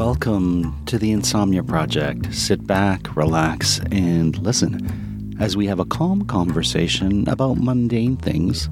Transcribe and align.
Welcome 0.00 0.82
to 0.86 0.96
the 0.96 1.12
Insomnia 1.12 1.62
Project. 1.62 2.32
Sit 2.32 2.66
back, 2.66 3.14
relax, 3.16 3.80
and 3.92 4.34
listen 4.38 5.36
as 5.38 5.58
we 5.58 5.66
have 5.66 5.78
a 5.78 5.84
calm 5.84 6.24
conversation 6.24 7.28
about 7.28 7.58
mundane 7.58 8.16
things, 8.16 8.70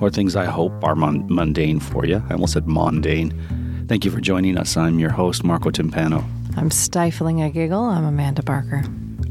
or 0.00 0.10
things 0.10 0.34
I 0.34 0.46
hope 0.46 0.72
are 0.82 0.96
mon- 0.96 1.32
mundane 1.32 1.78
for 1.78 2.04
you. 2.04 2.20
I 2.28 2.32
almost 2.32 2.54
said 2.54 2.66
mundane. 2.66 3.86
Thank 3.86 4.04
you 4.04 4.10
for 4.10 4.20
joining 4.20 4.58
us. 4.58 4.76
I'm 4.76 4.98
your 4.98 5.10
host, 5.10 5.44
Marco 5.44 5.70
Timpano. 5.70 6.24
I'm 6.56 6.72
stifling 6.72 7.40
a 7.42 7.48
giggle. 7.48 7.84
I'm 7.84 8.04
Amanda 8.04 8.42
Barker. 8.42 8.82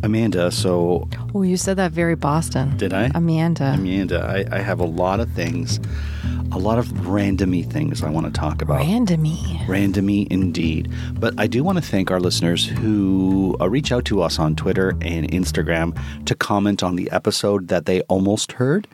Amanda, 0.05 0.51
so 0.51 1.09
Oh, 1.33 1.41
you 1.41 1.57
said 1.57 1.77
that 1.77 1.91
very 1.91 2.15
Boston. 2.15 2.77
did 2.77 2.93
I? 2.93 3.11
Amanda. 3.15 3.73
Amanda, 3.73 4.21
I, 4.51 4.57
I 4.57 4.61
have 4.61 4.79
a 4.79 4.85
lot 4.85 5.19
of 5.19 5.29
things, 5.31 5.79
a 6.51 6.59
lot 6.59 6.77
of 6.77 6.85
randomy 6.87 7.69
things 7.69 8.03
I 8.03 8.09
want 8.09 8.25
to 8.27 8.31
talk 8.31 8.61
about. 8.61 8.81
Randomy. 8.81 9.65
Randomy 9.65 10.27
indeed. 10.31 10.91
But 11.19 11.33
I 11.37 11.47
do 11.47 11.63
want 11.63 11.77
to 11.77 11.83
thank 11.83 12.11
our 12.11 12.19
listeners 12.19 12.65
who 12.67 13.57
uh, 13.59 13.67
reach 13.69 13.91
out 13.91 14.05
to 14.05 14.21
us 14.21 14.37
on 14.39 14.55
Twitter 14.55 14.89
and 15.01 15.29
Instagram 15.31 15.97
to 16.25 16.35
comment 16.35 16.83
on 16.83 16.95
the 16.95 17.09
episode 17.11 17.67
that 17.69 17.85
they 17.85 18.01
almost 18.03 18.53
heard 18.53 18.87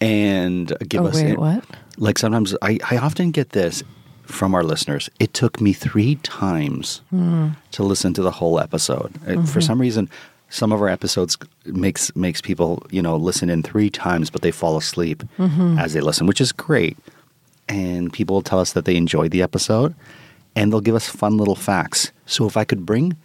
and 0.00 0.72
give 0.88 1.02
Oh, 1.02 1.06
us. 1.08 1.14
wait, 1.16 1.38
what? 1.38 1.64
Like 1.98 2.18
sometimes 2.18 2.56
I, 2.62 2.78
I 2.90 2.96
often 2.98 3.30
get 3.30 3.50
this 3.50 3.82
from 4.24 4.54
our 4.54 4.64
listeners. 4.64 5.08
It 5.20 5.32
took 5.34 5.60
me 5.60 5.72
three 5.72 6.16
times 6.16 7.00
Hmm. 7.10 7.50
to 7.72 7.82
listen 7.84 8.12
to 8.14 8.22
the 8.22 8.32
whole 8.32 8.58
episode. 8.58 9.12
Mm-hmm. 9.24 9.44
For 9.44 9.60
some 9.60 9.80
reason, 9.80 10.10
some 10.48 10.72
of 10.72 10.80
our 10.80 10.88
episodes 10.88 11.36
makes 11.64 12.14
makes 12.16 12.40
people 12.40 12.82
you 12.90 13.02
know 13.02 13.16
listen 13.16 13.50
in 13.50 13.62
three 13.62 13.90
times, 13.90 14.30
but 14.30 14.42
they 14.42 14.50
fall 14.52 14.76
asleep 14.76 15.22
Mm-hmm. 15.38 15.78
as 15.78 15.92
they 15.92 16.00
listen, 16.00 16.26
which 16.26 16.40
is 16.40 16.52
great. 16.52 16.96
And 17.68 18.12
people 18.12 18.34
will 18.34 18.42
tell 18.42 18.60
us 18.60 18.72
that 18.74 18.84
they 18.84 18.96
enjoyed 18.96 19.32
the 19.32 19.42
episode, 19.42 19.94
and 20.54 20.72
they'll 20.72 20.80
give 20.80 20.94
us 20.94 21.08
fun 21.08 21.36
little 21.36 21.56
facts. 21.56 22.12
So 22.26 22.46
if 22.46 22.56
I 22.56 22.64
could 22.64 22.86
bring 22.86 23.16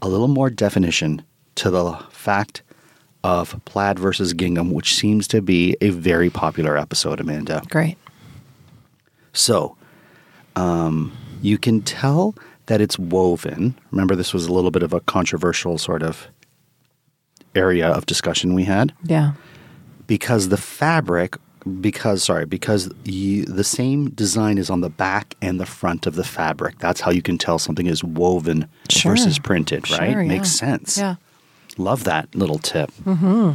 a 0.00 0.08
little 0.08 0.28
more 0.28 0.50
definition 0.50 1.22
to 1.56 1.70
the 1.70 1.94
fact 2.10 2.62
of 3.24 3.60
plaid 3.64 3.98
versus 3.98 4.32
gingham, 4.32 4.70
which 4.70 4.94
seems 4.94 5.26
to 5.28 5.42
be 5.42 5.76
a 5.80 5.90
very 5.90 6.30
popular 6.30 6.76
episode, 6.78 7.18
Amanda. 7.18 7.60
Great. 7.68 7.98
So, 9.32 9.76
um, 10.56 11.12
you 11.42 11.58
can 11.58 11.82
tell 11.82 12.34
that 12.66 12.80
it's 12.80 12.98
woven. 12.98 13.76
Remember, 13.90 14.14
this 14.14 14.32
was 14.32 14.46
a 14.46 14.52
little 14.52 14.70
bit 14.70 14.82
of 14.84 14.92
a 14.92 15.00
controversial 15.00 15.78
sort 15.78 16.02
of 16.04 16.28
area 17.58 17.88
of 17.96 18.06
discussion 18.06 18.54
we 18.54 18.64
had 18.64 18.92
Yeah. 19.04 19.32
because 20.06 20.48
the 20.48 20.56
fabric, 20.56 21.36
because 21.80 22.22
sorry, 22.24 22.46
because 22.46 22.82
you, 23.04 23.44
the 23.44 23.64
same 23.64 24.10
design 24.10 24.56
is 24.58 24.70
on 24.70 24.80
the 24.80 24.88
back 25.06 25.34
and 25.42 25.58
the 25.60 25.66
front 25.66 26.06
of 26.06 26.14
the 26.14 26.24
fabric. 26.24 26.78
That's 26.78 27.00
how 27.04 27.10
you 27.10 27.22
can 27.28 27.36
tell 27.38 27.58
something 27.58 27.86
is 27.94 28.02
woven 28.04 28.66
Sure. 28.88 29.12
versus 29.12 29.38
printed, 29.38 29.90
right? 29.90 30.12
Sure, 30.12 30.22
yeah. 30.22 30.28
Makes 30.28 30.50
sense. 30.52 30.96
Yeah. 30.98 31.16
Love 31.76 32.04
that 32.04 32.24
little 32.34 32.58
tip. 32.58 32.90
Mm-hmm. 33.04 33.52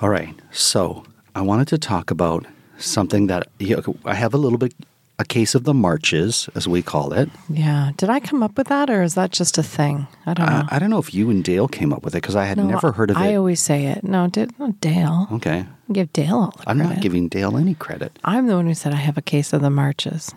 All 0.00 0.08
right. 0.08 0.34
So 0.50 1.04
I 1.34 1.40
wanted 1.42 1.68
to 1.68 1.78
talk 1.78 2.10
about 2.10 2.46
something 2.78 3.26
that 3.28 3.48
you 3.58 3.76
know, 3.76 3.96
I 4.04 4.14
have 4.14 4.34
a 4.34 4.38
little 4.38 4.58
bit, 4.58 4.72
a 5.18 5.24
case 5.24 5.54
of 5.54 5.62
the 5.64 5.74
marches, 5.74 6.48
as 6.56 6.66
we 6.66 6.82
call 6.82 7.12
it. 7.12 7.28
Yeah. 7.48 7.92
Did 7.96 8.10
I 8.10 8.18
come 8.20 8.42
up 8.42 8.58
with 8.58 8.66
that 8.68 8.90
or 8.90 9.02
is 9.02 9.14
that 9.14 9.30
just 9.30 9.58
a 9.58 9.62
thing? 9.62 10.06
I 10.26 10.34
don't 10.34 10.46
know. 10.46 10.52
Uh, 10.52 10.66
I 10.70 10.78
don't 10.80 10.90
know 10.90 10.98
if 10.98 11.14
you 11.14 11.30
and 11.30 11.44
Dale 11.44 11.68
came 11.68 11.92
up 11.92 12.02
with 12.02 12.14
it 12.14 12.22
because 12.22 12.34
I 12.34 12.44
had 12.46 12.56
No, 12.56 12.66
never 12.66 12.90
heard 12.92 13.10
of 13.10 13.16
I 13.16 13.28
it. 13.28 13.30
I 13.30 13.34
always 13.36 13.60
say 13.60 13.86
it. 13.86 14.02
No, 14.02 14.26
did 14.26 14.58
no, 14.58 14.72
Dale. 14.80 15.28
okay. 15.32 15.66
Give 15.92 16.12
Dale 16.12 16.34
all 16.36 16.54
the 16.56 16.68
I'm 16.68 16.78
credit. 16.78 16.94
not 16.94 17.02
giving 17.02 17.28
Dale 17.28 17.56
any 17.56 17.74
credit. 17.74 18.18
I'm 18.24 18.46
the 18.48 18.56
one 18.56 18.66
who 18.66 18.74
said 18.74 18.92
I 18.92 18.96
have 18.96 19.16
a 19.16 19.22
case 19.22 19.52
of 19.52 19.60
the 19.62 19.70
marches. 19.70 20.34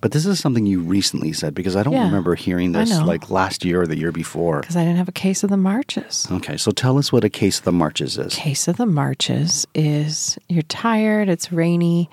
But 0.00 0.12
this 0.12 0.26
is 0.26 0.38
something 0.38 0.66
you 0.66 0.80
recently 0.80 1.32
said 1.32 1.54
because 1.54 1.76
I 1.76 1.82
don't 1.82 1.94
Yeah, 1.94 2.04
remember 2.04 2.34
hearing 2.34 2.72
this 2.72 2.98
like 3.02 3.30
last 3.30 3.64
year 3.64 3.80
or 3.82 3.86
the 3.86 3.96
year 3.96 4.12
before. 4.12 4.60
Because 4.60 4.76
I 4.76 4.84
didn't 4.84 4.98
have 4.98 5.08
a 5.08 5.12
case 5.12 5.42
of 5.42 5.48
the 5.50 5.56
marches. 5.56 6.28
Okay, 6.30 6.58
so 6.58 6.70
tell 6.72 6.98
us 6.98 7.10
what 7.10 7.24
a 7.24 7.30
case 7.30 7.58
of 7.58 7.64
the 7.64 7.72
marches 7.72 8.18
is. 8.18 8.34
Case 8.34 8.68
of 8.68 8.76
the 8.76 8.84
marches 8.86 9.66
is 9.74 10.38
you're 10.50 10.62
tired, 10.62 11.30
it's 11.30 11.50
rainy, 11.52 12.10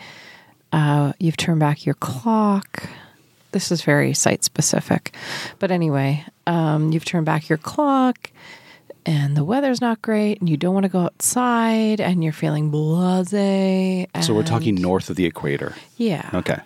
uh, 0.71 1.13
you've 1.19 1.37
turned 1.37 1.59
back 1.59 1.85
your 1.85 1.95
clock. 1.95 2.87
This 3.51 3.71
is 3.71 3.81
very 3.81 4.13
site 4.13 4.43
specific. 4.43 5.13
But 5.59 5.71
anyway, 5.71 6.25
um, 6.47 6.91
you've 6.93 7.03
turned 7.05 7.25
back 7.25 7.49
your 7.49 7.57
clock 7.57 8.31
and 9.05 9.35
the 9.35 9.43
weather's 9.43 9.81
not 9.81 10.01
great 10.01 10.39
and 10.39 10.49
you 10.49 10.55
don't 10.57 10.73
want 10.73 10.85
to 10.85 10.89
go 10.89 10.99
outside 10.99 11.99
and 11.99 12.23
you're 12.23 12.31
feeling 12.33 12.69
blase. 12.69 14.07
So 14.25 14.33
we're 14.33 14.43
talking 14.43 14.75
north 14.75 15.09
of 15.09 15.15
the 15.17 15.25
equator. 15.25 15.75
Yeah. 15.97 16.29
Okay. 16.33 16.59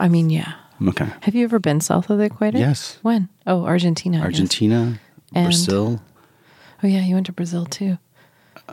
I 0.00 0.08
mean, 0.08 0.30
yeah. 0.30 0.54
Okay. 0.86 1.06
Have 1.22 1.34
you 1.34 1.44
ever 1.44 1.58
been 1.58 1.80
south 1.80 2.08
of 2.10 2.18
the 2.18 2.24
equator? 2.24 2.58
Yes. 2.58 2.98
When? 3.02 3.28
Oh, 3.46 3.64
Argentina. 3.64 4.20
Argentina, 4.20 4.98
And- 5.34 5.44
Brazil. 5.46 6.00
Oh, 6.82 6.86
yeah. 6.86 7.00
You 7.00 7.14
went 7.14 7.26
to 7.26 7.32
Brazil 7.32 7.64
too. 7.66 7.98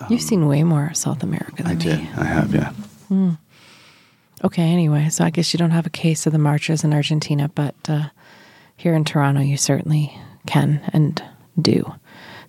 You've 0.09 0.22
seen 0.22 0.47
way 0.47 0.64
more 0.64 0.94
South 0.94 1.24
America 1.24 1.64
than 1.64 1.68
Um, 1.68 1.72
I 1.72 1.76
did. 1.76 2.00
me. 2.00 2.09
I 2.18 2.24
have, 2.26 2.53
yeah. 2.53 2.72
Okay, 4.44 4.63
anyway, 4.63 5.09
so 5.09 5.23
I 5.23 5.29
guess 5.29 5.53
you 5.53 5.57
don't 5.57 5.72
have 5.72 5.85
a 5.85 5.91
case 5.91 6.25
of 6.25 6.34
the 6.34 6.40
marches 6.40 6.84
in 6.84 6.94
Argentina, 6.94 7.50
but 7.53 7.75
uh, 7.88 8.09
here 8.75 8.94
in 8.94 9.06
Toronto, 9.06 9.41
you 9.41 9.57
certainly 9.57 10.18
can 10.46 10.81
and 10.94 11.23
do. 11.59 11.96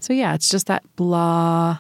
So 0.01 0.13
yeah, 0.13 0.35
it's 0.35 0.49
just 0.49 0.67
that 0.67 0.85
blah 0.97 1.79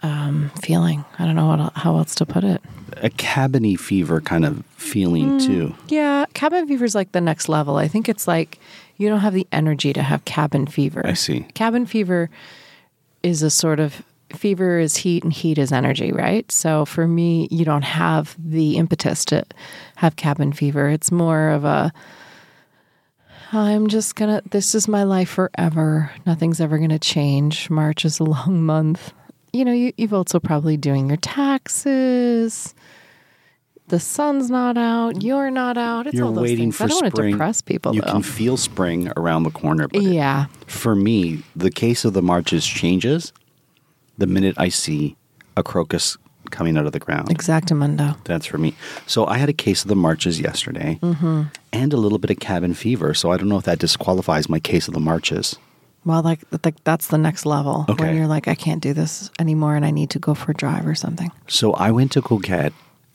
um, 0.00 0.50
feeling. 0.62 1.04
I 1.18 1.24
don't 1.24 1.36
know 1.36 1.46
what, 1.46 1.72
how 1.74 1.96
else 1.96 2.14
to 2.16 2.26
put 2.26 2.44
it. 2.44 2.62
A 2.98 3.10
cabiny 3.10 3.78
fever 3.78 4.20
kind 4.20 4.44
of 4.44 4.64
feeling 4.76 5.38
too. 5.38 5.74
Yeah, 5.88 6.24
cabin 6.34 6.66
fever 6.66 6.84
is 6.84 6.94
like 6.94 7.12
the 7.12 7.20
next 7.20 7.48
level. 7.48 7.76
I 7.76 7.88
think 7.88 8.08
it's 8.08 8.26
like 8.26 8.58
you 8.96 9.08
don't 9.08 9.20
have 9.20 9.34
the 9.34 9.46
energy 9.52 9.92
to 9.92 10.02
have 10.02 10.24
cabin 10.24 10.66
fever. 10.66 11.02
I 11.04 11.12
see. 11.12 11.40
Cabin 11.54 11.86
fever 11.86 12.30
is 13.22 13.42
a 13.42 13.50
sort 13.50 13.80
of 13.80 14.02
fever 14.34 14.78
is 14.78 14.96
heat 14.96 15.22
and 15.24 15.32
heat 15.32 15.58
is 15.58 15.72
energy, 15.72 16.12
right? 16.12 16.50
So 16.50 16.84
for 16.84 17.06
me, 17.06 17.48
you 17.50 17.64
don't 17.64 17.84
have 17.84 18.36
the 18.38 18.76
impetus 18.76 19.24
to 19.26 19.44
have 19.96 20.16
cabin 20.16 20.52
fever. 20.52 20.88
It's 20.88 21.10
more 21.10 21.50
of 21.50 21.64
a 21.64 21.92
I'm 23.52 23.86
just 23.86 24.14
gonna, 24.14 24.42
this 24.50 24.74
is 24.74 24.88
my 24.88 25.04
life 25.04 25.30
forever. 25.30 26.10
Nothing's 26.26 26.60
ever 26.60 26.78
gonna 26.78 26.98
change. 26.98 27.70
March 27.70 28.04
is 28.04 28.20
a 28.20 28.24
long 28.24 28.62
month. 28.62 29.12
You 29.52 29.64
know, 29.64 29.72
you, 29.72 29.92
you've 29.96 30.12
also 30.12 30.38
probably 30.38 30.76
doing 30.76 31.08
your 31.08 31.16
taxes. 31.16 32.74
The 33.88 33.98
sun's 33.98 34.50
not 34.50 34.76
out. 34.76 35.22
You're 35.22 35.50
not 35.50 35.78
out. 35.78 36.06
It's 36.06 36.16
You're 36.16 36.26
all 36.26 36.32
those 36.32 36.42
waiting 36.42 36.72
things. 36.72 36.76
for 36.76 36.84
I 36.84 36.86
don't 36.88 37.02
want 37.02 37.14
to 37.14 37.30
depress 37.30 37.62
people, 37.62 37.94
you 37.94 38.02
though. 38.02 38.12
can 38.12 38.22
feel 38.22 38.58
spring 38.58 39.10
around 39.16 39.44
the 39.44 39.50
corner. 39.50 39.88
But 39.88 40.02
yeah. 40.02 40.46
for 40.66 40.94
me, 40.94 41.42
the 41.56 41.70
case 41.70 42.04
of 42.04 42.12
the 42.12 42.20
marches 42.20 42.66
changes 42.66 43.32
the 44.18 44.26
minute 44.26 44.54
I 44.58 44.68
see 44.68 45.16
a 45.56 45.62
crocus 45.62 46.16
coming 46.50 46.76
out 46.78 46.86
of 46.86 46.92
the 46.92 46.98
ground. 46.98 47.28
Exactamundo. 47.28 48.16
That's 48.24 48.46
for 48.46 48.58
me. 48.58 48.74
So 49.06 49.26
I 49.26 49.38
had 49.38 49.48
a 49.48 49.52
case 49.52 49.82
of 49.82 49.88
the 49.88 49.96
marches 49.96 50.40
yesterday 50.40 50.98
Mm-hmm. 51.02 51.42
and 51.72 51.92
a 51.92 51.96
little 51.96 52.18
bit 52.18 52.30
of 52.30 52.38
cabin 52.40 52.74
fever. 52.74 53.12
So 53.14 53.30
I 53.32 53.36
don't 53.36 53.48
know 53.48 53.58
if 53.58 53.64
that 53.64 53.78
disqualifies 53.78 54.48
my 54.48 54.58
case 54.60 54.88
of 54.88 54.94
the 54.94 55.00
marches. 55.00 55.56
Well, 56.04 56.22
like, 56.22 56.40
like 56.64 56.82
that's 56.84 57.08
the 57.08 57.18
next 57.18 57.44
level 57.44 57.84
Okay. 57.88 58.02
when 58.04 58.16
you're 58.16 58.26
like, 58.28 58.48
I 58.48 58.54
can't 58.54 58.80
do 58.82 58.94
this 58.94 59.30
anymore, 59.38 59.74
and 59.76 59.84
I 59.84 59.90
need 59.90 60.10
to 60.10 60.18
go 60.18 60.32
for 60.34 60.52
a 60.52 60.54
drive 60.54 60.86
or 60.86 60.94
something. 60.94 61.30
So 61.48 61.72
I 61.74 61.90
went 61.90 62.12
to 62.12 62.22
go 62.22 62.38
get 62.38 62.72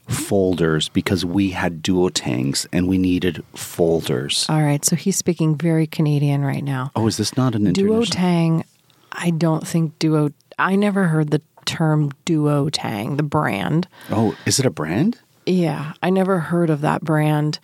folders 0.07 0.89
because 0.89 1.25
we 1.25 1.51
had 1.51 1.81
duotangs 1.81 2.67
and 2.71 2.87
we 2.87 2.97
needed 2.97 3.43
folders. 3.55 4.45
All 4.49 4.61
right, 4.61 4.83
so 4.83 4.95
he's 4.95 5.15
speaking 5.17 5.55
very 5.55 5.87
Canadian 5.87 6.43
right 6.43 6.63
now. 6.63 6.91
oh, 6.95 7.07
is 7.07 7.17
this 7.17 7.35
not 7.37 7.55
an 7.55 7.65
international? 7.67 8.03
Duotang, 8.03 8.63
I 9.11 9.29
don't 9.31 9.65
think 9.65 9.97
duo. 9.99 10.31
I 10.57 10.75
never 10.75 11.05
heard 11.05 11.31
the 11.31 11.41
term 11.65 12.11
Duotang, 12.25 13.17
the 13.17 13.23
brand. 13.23 13.87
Oh, 14.09 14.35
is 14.45 14.59
it 14.59 14.65
a 14.65 14.69
brand? 14.69 15.19
Yeah, 15.45 15.93
I 16.01 16.09
never 16.09 16.39
heard 16.39 16.69
of 16.69 16.81
that 16.81 17.01
brand 17.01 17.59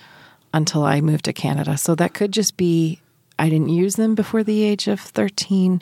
until 0.54 0.84
I 0.84 1.02
moved 1.02 1.26
to 1.26 1.34
Canada. 1.34 1.78
So 1.78 1.96
that 1.96 2.14
could 2.14 2.32
just 2.32 2.58
be 2.58 3.00
I 3.38 3.50
didn't 3.50 3.70
use 3.70 3.96
them 3.96 4.16
before 4.16 4.44
the 4.44 4.64
age 4.64 4.88
of 4.88 5.00
13, 5.00 5.82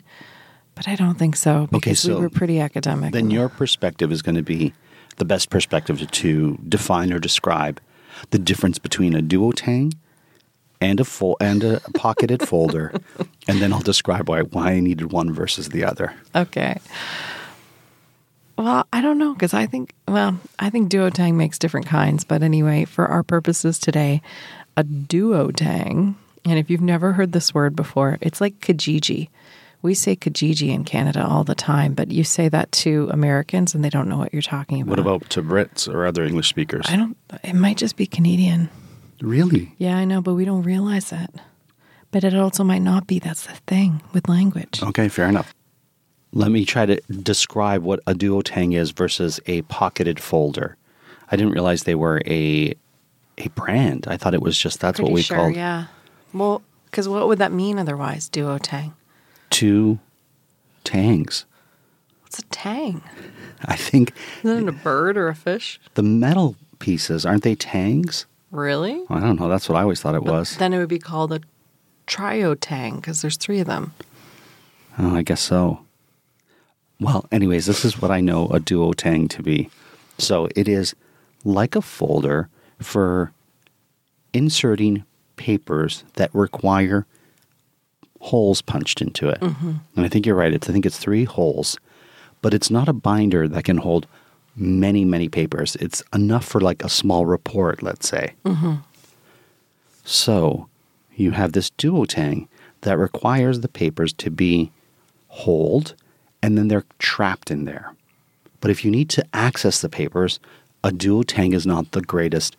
but 0.74 0.86
I 0.86 0.94
don't 0.94 1.18
think 1.18 1.34
so 1.34 1.68
because 1.72 1.98
so 1.98 2.14
we 2.14 2.20
were 2.22 2.30
pretty 2.30 2.60
academic. 2.60 3.12
Then 3.12 3.30
your 3.30 3.48
perspective 3.48 4.12
is 4.12 4.22
going 4.22 4.36
to 4.36 4.42
be 4.42 4.72
the 5.16 5.24
best 5.24 5.50
perspective 5.50 5.98
to, 5.98 6.06
to 6.06 6.58
define 6.68 7.12
or 7.12 7.18
describe 7.18 7.80
the 8.30 8.38
difference 8.38 8.78
between 8.78 9.14
a 9.14 9.20
duotang 9.20 9.94
and 10.80 11.00
a 11.00 11.04
full 11.04 11.36
and 11.40 11.64
a 11.64 11.80
pocketed 11.94 12.46
folder, 12.46 12.92
and 13.48 13.60
then 13.60 13.72
I'll 13.72 13.80
describe 13.80 14.28
why 14.28 14.42
why 14.42 14.72
I 14.72 14.80
needed 14.80 15.12
one 15.12 15.32
versus 15.32 15.70
the 15.70 15.84
other. 15.84 16.14
Okay. 16.34 16.78
Well, 18.56 18.86
I 18.92 19.00
don't 19.00 19.18
know 19.18 19.34
because 19.34 19.54
I 19.54 19.66
think 19.66 19.94
well, 20.06 20.38
I 20.58 20.70
think 20.70 20.90
duotang 20.90 21.34
makes 21.34 21.58
different 21.58 21.86
kinds, 21.86 22.24
but 22.24 22.42
anyway, 22.42 22.84
for 22.84 23.06
our 23.06 23.22
purposes 23.22 23.78
today, 23.78 24.20
a 24.76 24.84
duotang, 24.84 26.14
and 26.44 26.58
if 26.58 26.68
you've 26.68 26.80
never 26.80 27.12
heard 27.12 27.32
this 27.32 27.54
word 27.54 27.76
before, 27.76 28.18
it's 28.20 28.40
like 28.40 28.60
Kijiji. 28.60 29.28
We 29.80 29.94
say 29.94 30.16
Kijiji 30.16 30.74
in 30.74 30.82
Canada 30.82 31.24
all 31.24 31.44
the 31.44 31.54
time, 31.54 31.94
but 31.94 32.10
you 32.10 32.24
say 32.24 32.48
that 32.48 32.72
to 32.72 33.08
Americans 33.12 33.76
and 33.76 33.84
they 33.84 33.90
don't 33.90 34.08
know 34.08 34.18
what 34.18 34.32
you're 34.32 34.42
talking 34.42 34.82
about. 34.82 34.90
What 34.90 34.98
about 34.98 35.30
to 35.30 35.42
Brits 35.42 35.92
or 35.92 36.04
other 36.04 36.24
English 36.24 36.48
speakers? 36.48 36.86
I 36.88 36.96
don't 36.96 37.16
it 37.44 37.54
might 37.54 37.76
just 37.76 37.96
be 37.96 38.06
Canadian. 38.06 38.70
Really? 39.20 39.74
Yeah, 39.78 39.96
I 39.96 40.04
know, 40.04 40.20
but 40.20 40.34
we 40.34 40.44
don't 40.44 40.62
realize 40.62 41.12
it. 41.12 41.30
But 42.10 42.24
it 42.24 42.34
also 42.34 42.64
might 42.64 42.82
not 42.82 43.06
be. 43.06 43.18
That's 43.18 43.46
the 43.46 43.54
thing 43.66 44.00
with 44.12 44.28
language. 44.28 44.82
Okay, 44.82 45.08
fair 45.08 45.28
enough. 45.28 45.54
Let 46.32 46.50
me 46.50 46.64
try 46.64 46.86
to 46.86 46.96
describe 47.22 47.82
what 47.82 48.00
a 48.06 48.14
duotang 48.14 48.74
is 48.76 48.90
versus 48.92 49.40
a 49.46 49.62
pocketed 49.62 50.20
folder. 50.20 50.76
I 51.30 51.36
didn't 51.36 51.52
realize 51.52 51.82
they 51.84 51.94
were 51.94 52.22
a 52.26 52.74
a 53.38 53.48
brand. 53.50 54.06
I 54.08 54.16
thought 54.16 54.34
it 54.34 54.42
was 54.42 54.58
just 54.58 54.80
that's 54.80 55.00
what 55.00 55.12
we 55.12 55.22
sure, 55.22 55.36
called 55.36 55.54
yeah. 55.56 55.86
Well, 56.32 56.62
because 56.86 57.08
what 57.08 57.28
would 57.28 57.38
that 57.38 57.52
mean 57.52 57.78
otherwise? 57.78 58.28
Duotang. 58.28 58.92
two 59.50 59.98
tangs. 60.84 61.44
What's 62.22 62.38
a 62.38 62.42
tang? 62.46 63.02
I 63.64 63.76
think 63.76 64.12
Isn't 64.42 64.64
it 64.64 64.68
a 64.68 64.72
bird 64.72 65.16
or 65.16 65.28
a 65.28 65.34
fish? 65.34 65.80
the 65.94 66.02
metal 66.02 66.56
pieces 66.78 67.24
aren't 67.26 67.42
they 67.42 67.54
tangs? 67.54 68.26
Really? 68.50 69.04
I 69.10 69.20
don't 69.20 69.38
know. 69.38 69.48
That's 69.48 69.68
what 69.68 69.76
I 69.76 69.82
always 69.82 70.00
thought 70.00 70.14
it 70.14 70.22
was. 70.22 70.56
Then 70.56 70.72
it 70.72 70.78
would 70.78 70.88
be 70.88 70.98
called 70.98 71.32
a 71.32 71.40
triotang 72.06 72.96
because 72.96 73.20
there's 73.22 73.36
three 73.36 73.60
of 73.60 73.66
them. 73.66 73.92
Oh, 74.98 75.14
I 75.14 75.22
guess 75.22 75.40
so. 75.40 75.80
Well, 77.00 77.26
anyways, 77.30 77.66
this 77.66 77.84
is 77.84 78.00
what 78.00 78.10
I 78.10 78.20
know 78.20 78.46
a 78.46 78.58
duotang 78.58 79.28
to 79.30 79.42
be. 79.42 79.70
So 80.18 80.48
it 80.56 80.66
is 80.66 80.94
like 81.44 81.76
a 81.76 81.82
folder 81.82 82.48
for 82.80 83.32
inserting 84.32 85.04
papers 85.36 86.04
that 86.14 86.34
require 86.34 87.06
holes 88.20 88.62
punched 88.62 89.00
into 89.00 89.28
it. 89.28 89.40
Mm-hmm. 89.40 89.72
And 89.94 90.04
I 90.04 90.08
think 90.08 90.26
you're 90.26 90.34
right. 90.34 90.52
It's, 90.52 90.68
I 90.68 90.72
think 90.72 90.86
it's 90.86 90.98
three 90.98 91.24
holes, 91.24 91.78
but 92.42 92.52
it's 92.52 92.70
not 92.70 92.88
a 92.88 92.92
binder 92.92 93.46
that 93.46 93.64
can 93.64 93.76
hold 93.78 94.06
many, 94.58 95.04
many 95.04 95.28
papers. 95.28 95.76
It's 95.76 96.02
enough 96.12 96.44
for 96.44 96.60
like 96.60 96.84
a 96.84 96.88
small 96.88 97.26
report, 97.26 97.82
let's 97.82 98.08
say. 98.08 98.34
Mm-hmm. 98.44 98.74
So 100.04 100.68
you 101.14 101.32
have 101.32 101.52
this 101.52 101.70
duotang 101.70 102.48
that 102.82 102.98
requires 102.98 103.60
the 103.60 103.68
papers 103.68 104.12
to 104.14 104.30
be 104.30 104.70
holed 105.28 105.94
and 106.42 106.56
then 106.56 106.68
they're 106.68 106.84
trapped 106.98 107.50
in 107.50 107.64
there. 107.64 107.94
But 108.60 108.70
if 108.70 108.84
you 108.84 108.90
need 108.90 109.10
to 109.10 109.24
access 109.32 109.80
the 109.80 109.88
papers, 109.88 110.40
a 110.82 110.90
duotang 110.90 111.54
is 111.54 111.66
not 111.66 111.92
the 111.92 112.00
greatest 112.00 112.56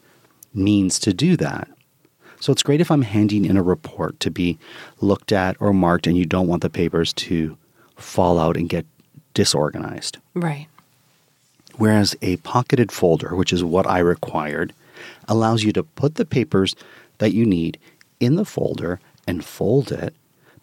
means 0.54 1.00
to 1.00 1.14
do 1.14 1.36
that. 1.38 1.68
So 2.40 2.52
it's 2.52 2.64
great 2.64 2.82
if 2.82 2.90
I'm 2.90 3.02
handing 3.02 3.46
in 3.46 3.58
a 3.58 3.64
report 3.64 4.20
to 4.22 4.32
be 4.32 4.58
looked 5.02 5.32
at 5.32 5.58
or 5.60 5.74
marked 5.74 6.08
and 6.08 6.18
you 6.18 6.26
don't 6.26 6.48
want 6.48 6.62
the 6.62 6.70
papers 6.70 7.12
to 7.14 7.58
fall 7.98 8.40
out 8.40 8.56
and 8.56 8.70
get 8.70 8.86
disorganized. 9.34 10.18
Right. 10.34 10.68
Whereas 11.80 12.16
a 12.22 12.38
pocketed 12.38 12.92
folder, 12.92 13.36
which 13.36 13.52
is 13.54 13.64
what 13.64 13.88
I 13.88 14.00
required, 14.00 14.74
allows 15.28 15.64
you 15.64 15.72
to 15.74 15.84
put 15.84 16.16
the 16.16 16.26
papers 16.26 16.76
that 17.20 17.34
you 17.34 17.46
need 17.46 17.78
in 18.20 18.36
the 18.36 18.46
folder 18.46 19.00
and 19.28 19.44
fold 19.44 19.92
it, 19.92 20.14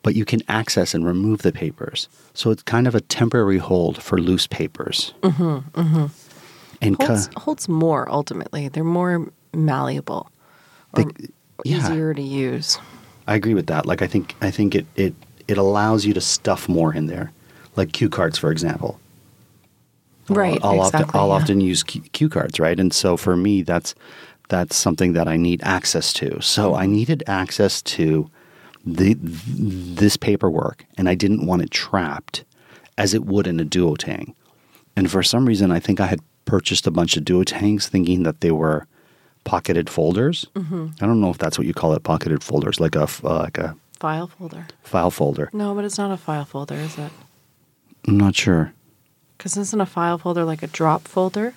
but 0.02 0.14
you 0.14 0.24
can 0.24 0.42
access 0.48 0.94
and 0.94 1.04
remove 1.06 1.42
the 1.42 1.52
papers. 1.52 2.08
So 2.34 2.50
it's 2.50 2.62
kind 2.62 2.86
of 2.86 2.94
a 2.94 3.00
temporary 3.00 3.58
hold 3.58 4.02
for 4.02 4.18
loose 4.20 4.46
papers. 4.46 5.14
Mm-hmm, 5.22 5.80
mm-hmm. 5.80 6.06
And 6.82 6.98
ca- 6.98 7.06
Holds, 7.06 7.30
holds 7.36 7.68
more 7.68 8.08
ultimately. 8.10 8.68
They're 8.68 8.84
more 8.84 9.32
malleable 9.54 10.30
or 10.92 11.04
They- 11.04 11.28
yeah. 11.64 11.78
easier 11.78 12.12
to 12.12 12.22
use. 12.22 12.78
I 13.26 13.34
agree 13.34 13.54
with 13.54 13.66
that. 13.68 13.86
Like 13.86 14.02
I 14.02 14.06
think 14.06 14.34
I 14.42 14.50
think 14.50 14.74
it, 14.74 14.86
it 14.94 15.14
it 15.48 15.56
allows 15.58 16.04
you 16.04 16.12
to 16.14 16.20
stuff 16.20 16.68
more 16.68 16.92
in 16.94 17.06
there, 17.06 17.32
like 17.76 17.92
cue 17.92 18.10
cards, 18.10 18.36
for 18.38 18.52
example. 18.52 19.00
Right. 20.28 20.58
I'll, 20.62 20.86
exactly. 20.86 21.04
often 21.04 21.20
I'll 21.20 21.28
yeah. 21.28 21.34
often 21.34 21.60
use 21.60 21.82
cue 21.82 22.28
cards, 22.28 22.58
right? 22.58 22.78
And 22.78 22.92
so 22.92 23.16
for 23.16 23.36
me, 23.36 23.62
that's 23.62 23.94
that's 24.48 24.76
something 24.76 25.12
that 25.14 25.28
I 25.28 25.36
need 25.36 25.60
access 25.64 26.12
to. 26.14 26.40
So 26.40 26.74
I 26.74 26.86
needed 26.86 27.22
access 27.26 27.82
to 27.82 28.30
the 28.84 29.16
this 29.20 30.16
paperwork, 30.16 30.84
and 30.96 31.08
I 31.08 31.14
didn't 31.14 31.46
want 31.46 31.62
it 31.62 31.70
trapped 31.70 32.44
as 32.96 33.14
it 33.14 33.24
would 33.24 33.46
in 33.46 33.60
a 33.60 33.64
duotang. 33.64 34.34
And 34.96 35.10
for 35.10 35.22
some 35.22 35.46
reason, 35.46 35.70
I 35.70 35.80
think 35.80 36.00
I 36.00 36.06
had 36.06 36.20
purchased 36.44 36.86
a 36.86 36.90
bunch 36.90 37.16
of 37.16 37.24
duotangs 37.24 37.88
thinking 37.88 38.22
that 38.22 38.40
they 38.40 38.50
were 38.50 38.86
pocketed 39.44 39.90
folders. 39.90 40.46
Mm-hmm. 40.54 40.88
I 41.00 41.06
don't 41.06 41.20
know 41.20 41.30
if 41.30 41.38
that's 41.38 41.58
what 41.58 41.66
you 41.66 41.74
call 41.74 41.92
it, 41.92 42.02
pocketed 42.02 42.42
folders, 42.42 42.80
like 42.80 42.94
a 42.94 43.08
uh, 43.24 43.38
like 43.40 43.58
a 43.58 43.76
file 43.98 44.28
folder. 44.28 44.66
file 44.82 45.10
folder. 45.10 45.50
No, 45.52 45.74
but 45.74 45.84
it's 45.84 45.98
not 45.98 46.10
a 46.10 46.16
file 46.16 46.44
folder, 46.44 46.74
is 46.74 46.96
it? 46.98 47.10
I'm 48.06 48.16
not 48.16 48.36
sure. 48.36 48.72
Because 49.46 49.58
isn't 49.58 49.80
a 49.80 49.86
file 49.86 50.18
folder 50.18 50.44
like 50.44 50.64
a 50.64 50.66
drop 50.66 51.06
folder 51.06 51.54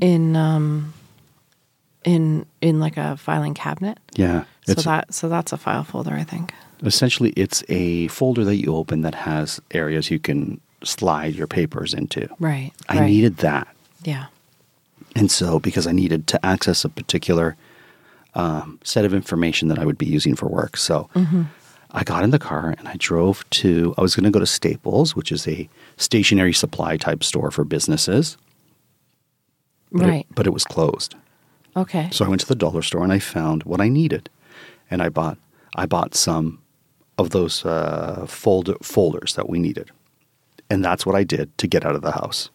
in 0.00 0.36
um 0.36 0.94
in 2.04 2.46
in 2.60 2.78
like 2.78 2.96
a 2.96 3.16
filing 3.16 3.52
cabinet? 3.52 3.98
Yeah, 4.14 4.44
So 4.64 4.74
that 4.74 5.12
so 5.12 5.28
that's 5.28 5.52
a 5.52 5.56
file 5.56 5.82
folder, 5.82 6.12
I 6.12 6.22
think. 6.22 6.54
essentially 6.84 7.30
it's 7.30 7.64
a 7.68 8.06
folder 8.06 8.44
that 8.44 8.58
you 8.58 8.76
open 8.76 9.00
that 9.02 9.16
has 9.16 9.60
areas 9.72 10.08
you 10.08 10.20
can 10.20 10.60
slide 10.84 11.34
your 11.34 11.48
papers 11.48 11.92
into. 11.94 12.28
Right. 12.38 12.70
I 12.88 13.00
right. 13.00 13.06
needed 13.06 13.38
that. 13.38 13.66
Yeah. 14.04 14.26
And 15.16 15.32
so, 15.32 15.58
because 15.58 15.88
I 15.88 15.92
needed 15.92 16.28
to 16.28 16.46
access 16.46 16.84
a 16.84 16.88
particular 16.88 17.56
um, 18.36 18.78
set 18.84 19.04
of 19.04 19.12
information 19.12 19.66
that 19.66 19.80
I 19.80 19.84
would 19.84 19.98
be 19.98 20.06
using 20.06 20.36
for 20.36 20.46
work. 20.46 20.76
So 20.76 21.10
I 21.92 22.04
got 22.04 22.24
in 22.24 22.30
the 22.30 22.38
car 22.38 22.74
and 22.78 22.88
I 22.88 22.96
drove 22.98 23.48
to, 23.50 23.94
I 23.98 24.02
was 24.02 24.16
going 24.16 24.24
to 24.24 24.30
go 24.30 24.40
to 24.40 24.46
Staples, 24.46 25.14
which 25.14 25.30
is 25.30 25.46
a 25.46 25.68
stationary 25.98 26.52
supply 26.54 26.96
type 26.96 27.22
store 27.22 27.50
for 27.50 27.64
businesses. 27.64 28.36
But 29.92 30.06
Right. 30.08 30.20
It, 30.20 30.34
but 30.34 30.46
it 30.46 30.54
was 30.54 30.64
closed. 30.64 31.14
okay. 31.76 32.08
So 32.10 32.24
I 32.24 32.28
went 32.28 32.40
to 32.40 32.46
the 32.46 32.54
dollar 32.54 32.80
store 32.82 33.02
and 33.04 33.12
I 33.12 33.18
found 33.18 33.64
what 33.64 33.80
I 33.80 33.88
needed. 33.88 34.30
And 34.90 35.02
I 35.02 35.10
bought, 35.10 35.36
I 35.76 35.84
bought 35.86 36.14
some 36.14 36.60
of 37.18 37.30
those 37.30 37.64
uh, 37.64 38.24
folder, 38.26 38.76
folders 38.82 39.34
that 39.34 39.48
we 39.50 39.58
needed. 39.58 39.90
And 40.70 40.82
that's 40.82 41.04
what 41.04 41.14
I 41.14 41.24
did 41.24 41.56
to 41.58 41.66
get 41.66 41.84
out 41.84 41.94
of 41.94 42.00
the 42.02 42.12
house. 42.12 42.48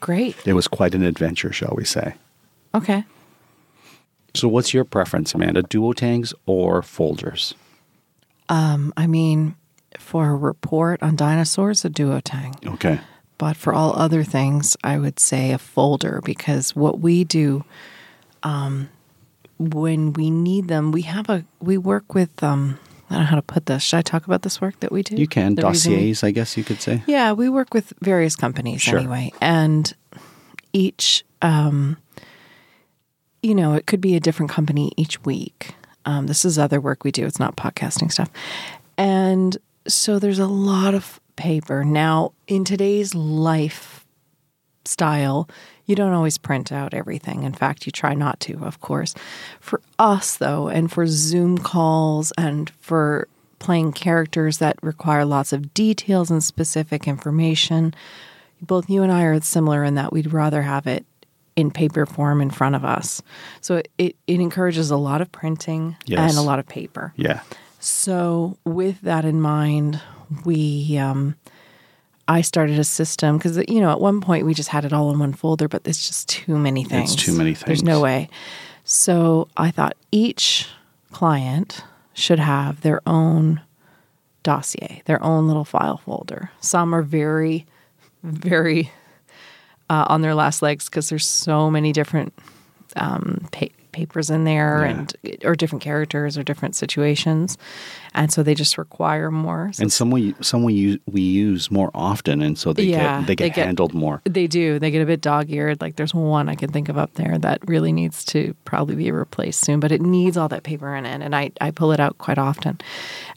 Great. 0.00 0.34
It 0.46 0.54
was 0.54 0.66
quite 0.66 0.94
an 0.94 1.02
adventure, 1.02 1.52
shall 1.52 1.74
we 1.76 1.84
say. 1.84 2.14
Okay. 2.74 3.04
So, 4.34 4.48
what's 4.48 4.72
your 4.72 4.84
preference, 4.84 5.34
Amanda? 5.34 5.62
Duotangs 5.62 6.32
or 6.46 6.80
folders? 6.82 7.54
Um, 8.50 8.92
I 8.96 9.06
mean, 9.06 9.54
for 9.98 10.28
a 10.30 10.34
report 10.34 11.02
on 11.02 11.16
dinosaurs, 11.16 11.84
a 11.84 11.90
duotang. 11.90 12.66
Okay. 12.74 13.00
But 13.38 13.56
for 13.56 13.72
all 13.72 13.96
other 13.96 14.22
things, 14.22 14.76
I 14.84 14.98
would 14.98 15.18
say 15.18 15.52
a 15.52 15.58
folder 15.58 16.20
because 16.22 16.76
what 16.76 17.00
we 17.00 17.24
do 17.24 17.64
um, 18.42 18.90
when 19.58 20.12
we 20.12 20.30
need 20.30 20.68
them, 20.68 20.92
we 20.92 21.02
have 21.02 21.30
a 21.30 21.44
we 21.60 21.78
work 21.78 22.12
with 22.14 22.42
um, 22.42 22.78
I 23.08 23.14
don't 23.14 23.22
know 23.22 23.26
how 23.28 23.36
to 23.36 23.42
put 23.42 23.66
this. 23.66 23.82
Should 23.82 23.96
I 23.98 24.02
talk 24.02 24.26
about 24.26 24.42
this 24.42 24.60
work 24.60 24.78
that 24.80 24.92
we 24.92 25.02
do? 25.02 25.16
You 25.16 25.26
can. 25.26 25.54
The 25.54 25.66
reason 25.66 25.92
we- 25.92 25.98
Dossiers, 25.98 26.24
I 26.24 26.30
guess 26.32 26.56
you 26.56 26.64
could 26.64 26.80
say. 26.82 27.02
Yeah, 27.06 27.32
we 27.32 27.48
work 27.48 27.72
with 27.72 27.92
various 28.00 28.36
companies 28.36 28.82
Sure. 28.82 28.98
anyway, 28.98 29.32
and 29.40 29.92
each, 30.72 31.24
um, 31.42 31.96
you 33.42 33.54
know, 33.54 33.74
it 33.74 33.86
could 33.86 34.00
be 34.00 34.16
a 34.16 34.20
different 34.20 34.50
company 34.50 34.92
each 34.96 35.22
week. 35.24 35.74
Um, 36.04 36.26
this 36.26 36.44
is 36.44 36.58
other 36.58 36.80
work 36.80 37.04
we 37.04 37.12
do; 37.12 37.26
it's 37.26 37.40
not 37.40 37.56
podcasting 37.56 38.10
stuff, 38.12 38.30
and 38.96 39.56
So 39.86 40.18
there's 40.18 40.38
a 40.38 40.46
lot 40.46 40.94
of 40.94 41.20
paper. 41.36 41.84
Now, 41.84 42.32
in 42.46 42.64
today's 42.64 43.14
lifestyle, 43.14 44.06
you 45.86 45.96
don't 45.96 46.12
always 46.12 46.38
print 46.38 46.70
out 46.70 46.94
everything. 46.94 47.42
In 47.44 47.52
fact, 47.52 47.86
you 47.86 47.92
try 47.92 48.14
not 48.14 48.38
to, 48.40 48.64
of 48.64 48.80
course. 48.80 49.14
For 49.58 49.80
us, 49.98 50.36
though, 50.36 50.68
and 50.68 50.92
for 50.92 51.06
Zoom 51.06 51.58
calls 51.58 52.32
and 52.38 52.70
for 52.70 53.26
playing 53.58 53.92
characters 53.92 54.58
that 54.58 54.78
require 54.82 55.24
lots 55.24 55.52
of 55.52 55.74
details 55.74 56.30
and 56.30 56.44
specific 56.44 57.08
information, 57.08 57.94
both 58.60 58.88
you 58.90 59.02
and 59.02 59.10
I 59.10 59.22
are 59.24 59.40
similar 59.40 59.82
in 59.84 59.94
that 59.96 60.12
we'd 60.12 60.32
rather 60.32 60.62
have 60.62 60.86
it 60.86 61.04
in 61.56 61.70
paper 61.70 62.06
form 62.06 62.40
in 62.40 62.50
front 62.50 62.74
of 62.74 62.84
us. 62.84 63.22
So 63.60 63.76
it, 63.76 63.88
it, 63.98 64.16
it 64.26 64.40
encourages 64.40 64.90
a 64.90 64.96
lot 64.96 65.20
of 65.20 65.30
printing 65.32 65.96
Yes. 66.06 66.30
and 66.30 66.38
a 66.38 66.42
lot 66.42 66.58
of 66.58 66.66
paper. 66.66 67.12
Yeah. 67.16 67.40
So, 67.82 68.58
with 68.64 69.00
that 69.02 69.24
in 69.24 69.40
mind, 69.40 70.00
we 70.44 70.98
um, 70.98 71.34
I 72.28 72.42
started 72.42 72.78
a 72.78 72.84
system 72.84 73.38
because 73.38 73.56
you 73.68 73.80
know 73.80 73.90
at 73.90 74.00
one 74.00 74.20
point 74.20 74.44
we 74.44 74.52
just 74.52 74.68
had 74.68 74.84
it 74.84 74.92
all 74.92 75.10
in 75.10 75.18
one 75.18 75.32
folder, 75.32 75.66
but 75.66 75.82
it's 75.86 76.06
just 76.06 76.28
too 76.28 76.58
many 76.58 76.84
things. 76.84 77.16
too 77.16 77.32
many 77.34 77.54
things. 77.54 77.66
There's 77.66 77.82
no 77.82 78.00
way. 78.00 78.28
So 78.84 79.48
I 79.56 79.70
thought 79.70 79.96
each 80.12 80.68
client 81.10 81.82
should 82.12 82.38
have 82.38 82.82
their 82.82 83.00
own 83.06 83.62
dossier, 84.42 85.02
their 85.06 85.22
own 85.22 85.46
little 85.46 85.64
file 85.64 85.96
folder. 85.98 86.50
Some 86.60 86.94
are 86.94 87.02
very, 87.02 87.66
very 88.22 88.90
uh, 89.90 90.06
on 90.08 90.22
their 90.22 90.34
last 90.34 90.62
legs 90.62 90.86
because 90.88 91.10
there's 91.10 91.26
so 91.26 91.70
many 91.70 91.92
different 91.92 92.32
um, 92.96 93.46
pa- 93.52 93.66
papers 93.92 94.30
in 94.30 94.44
there 94.44 94.84
Yeah. 94.84 94.90
and 94.90 95.16
or 95.44 95.54
different 95.56 95.82
characters 95.82 96.38
or 96.38 96.42
different 96.44 96.74
situations, 96.76 97.58
and 98.14 98.32
so 98.32 98.42
they 98.42 98.54
just 98.54 98.78
require 98.78 99.30
more. 99.32 99.70
So 99.72 99.82
And 99.82 99.92
some 99.92 100.10
we 100.12 100.34
some 100.40 100.62
we 100.64 100.74
use 100.74 100.98
we 101.06 101.20
use 101.20 101.70
more 101.70 101.90
often, 101.94 102.40
and 102.42 102.56
so 102.58 102.72
they 102.72 102.84
Yeah, 102.84 103.18
get 103.18 103.26
they 103.26 103.34
get 103.36 103.44
they 103.44 103.50
get- 103.50 103.66
handled 103.66 103.92
more. 103.94 104.22
They 104.24 104.46
do. 104.46 104.78
They 104.78 104.90
get 104.92 105.02
a 105.02 105.06
bit 105.06 105.20
dog 105.20 105.50
eared. 105.50 105.80
Like 105.80 105.96
there's 105.96 106.14
one 106.14 106.48
I 106.48 106.54
can 106.54 106.70
think 106.72 106.88
of 106.88 106.96
up 106.98 107.14
there 107.14 107.36
that 107.38 107.58
really 107.68 107.92
needs 107.92 108.24
to 108.26 108.54
probably 108.64 108.94
be 108.96 109.10
replaced 109.10 109.60
soon, 109.60 109.80
but 109.80 109.90
it 109.92 110.00
needs 110.02 110.36
all 110.36 110.48
that 110.48 110.62
paper 110.62 110.94
in 110.94 111.04
it. 111.06 111.20
And 111.22 111.34
I, 111.34 111.50
I 111.60 111.70
pull 111.72 111.90
it 111.92 112.00
out 112.00 112.18
quite 112.18 112.38
often. 112.38 112.78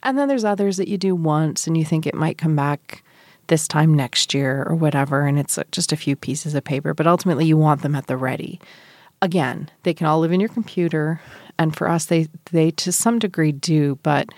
And 0.03 0.17
then 0.17 0.27
there's 0.27 0.45
others 0.45 0.77
that 0.77 0.87
you 0.87 0.97
do 0.97 1.15
once 1.15 1.67
and 1.67 1.75
you 1.77 1.85
think 1.85 2.05
it 2.05 2.13
might 2.15 2.37
come 2.37 2.55
back 2.55 3.03
this 3.47 3.67
time 3.67 3.93
next 3.93 4.33
year 4.33 4.65
or 4.67 4.75
whatever. 4.75 5.25
And 5.27 5.37
it's 5.39 5.57
uh, 5.57 5.63
just 5.71 5.91
a 5.91 5.97
few 5.97 6.15
pieces 6.15 6.55
of 6.55 6.63
paper, 6.63 6.93
but 6.93 7.07
ultimately 7.07 7.45
you 7.45 7.57
want 7.57 7.81
them 7.81 7.95
at 7.95 8.07
the 8.07 8.17
ready. 8.17 8.59
Again, 9.21 9.69
they 9.83 9.93
can 9.93 10.07
all 10.07 10.19
live 10.19 10.31
in 10.31 10.39
your 10.39 10.49
computer. 10.49 11.21
And 11.59 11.75
for 11.75 11.87
us, 11.87 12.05
they, 12.05 12.27
they 12.51 12.71
to 12.71 12.91
some 12.91 13.19
degree 13.19 13.51
do, 13.51 13.97
but 14.03 14.29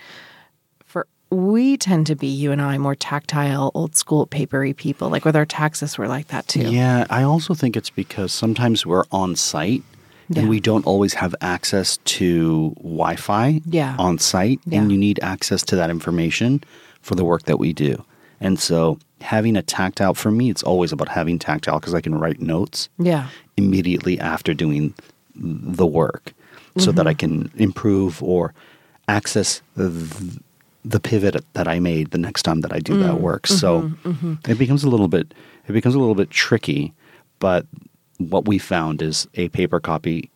for 0.84 1.06
we 1.30 1.76
tend 1.76 2.06
to 2.08 2.14
be 2.14 2.26
you 2.28 2.52
and 2.52 2.60
I 2.62 2.78
more 2.78 2.94
tactile, 2.94 3.70
old 3.74 3.96
school, 3.96 4.26
papery 4.26 4.72
people. 4.74 5.08
Like 5.08 5.24
with 5.24 5.34
our 5.36 5.46
taxes, 5.46 5.98
we're 5.98 6.06
like 6.08 6.28
that 6.28 6.46
too. 6.46 6.68
Yeah, 6.70 7.06
I 7.10 7.22
also 7.22 7.54
think 7.54 7.76
it's 7.76 7.90
because 7.90 8.32
sometimes 8.32 8.84
we're 8.86 9.04
on 9.10 9.34
site 9.34 9.82
Yeah. 10.28 10.40
and 10.40 10.48
we 10.48 10.60
don't 10.60 10.86
always 10.86 11.14
have 11.14 11.34
access 11.40 11.96
to 12.18 12.74
Wi-Fi 12.78 13.62
Yeah. 13.66 13.96
on 13.98 14.18
site, 14.18 14.60
Yeah. 14.66 14.80
and 14.82 14.92
you 14.92 14.98
need 14.98 15.18
access 15.22 15.62
to 15.64 15.76
that 15.76 15.90
information 15.90 16.62
for 17.00 17.14
the 17.14 17.24
work 17.24 17.44
that 17.44 17.58
we 17.58 17.72
do. 17.72 18.04
And 18.40 18.58
so, 18.58 18.98
having 19.20 19.56
a 19.56 19.62
tactile 19.62 20.14
for 20.14 20.30
me, 20.30 20.50
it's 20.50 20.62
always 20.62 20.92
about 20.92 21.08
having 21.08 21.38
tactile 21.38 21.80
because 21.80 21.94
I 21.94 22.00
can 22.00 22.14
write 22.14 22.40
notes 22.40 22.88
Yeah. 22.98 23.28
immediately 23.56 24.18
after 24.20 24.52
doing 24.54 24.94
the 25.34 25.86
work, 25.86 26.32
so 26.78 26.92
that 26.92 27.06
I 27.06 27.14
Mm-hmm. 27.14 27.50
can 27.50 27.50
improve 27.56 28.22
or 28.22 28.52
access 29.08 29.62
the, 29.76 30.40
the 30.84 31.00
pivot 31.00 31.44
that 31.54 31.66
I 31.68 31.78
made 31.80 32.10
the 32.10 32.18
next 32.18 32.42
time 32.42 32.60
that 32.62 32.72
I 32.72 32.78
do 32.80 32.94
Mm, 32.94 33.00
that 33.00 33.20
work. 33.20 33.46
So 33.46 33.82
mm-hmm, 34.04 34.34
it 34.48 34.58
becomes 34.58 34.84
a 34.84 34.88
little 34.88 35.08
bit 35.08 35.32
it 35.68 35.72
becomes 35.72 35.94
a 35.94 35.98
little 35.98 36.14
bit 36.14 36.30
tricky, 36.30 36.92
but 37.38 37.66
what 38.18 38.46
we 38.46 38.58
found 38.58 39.02
is 39.02 39.26
a 39.34 39.48
paper 39.48 39.80
copy 39.80 40.30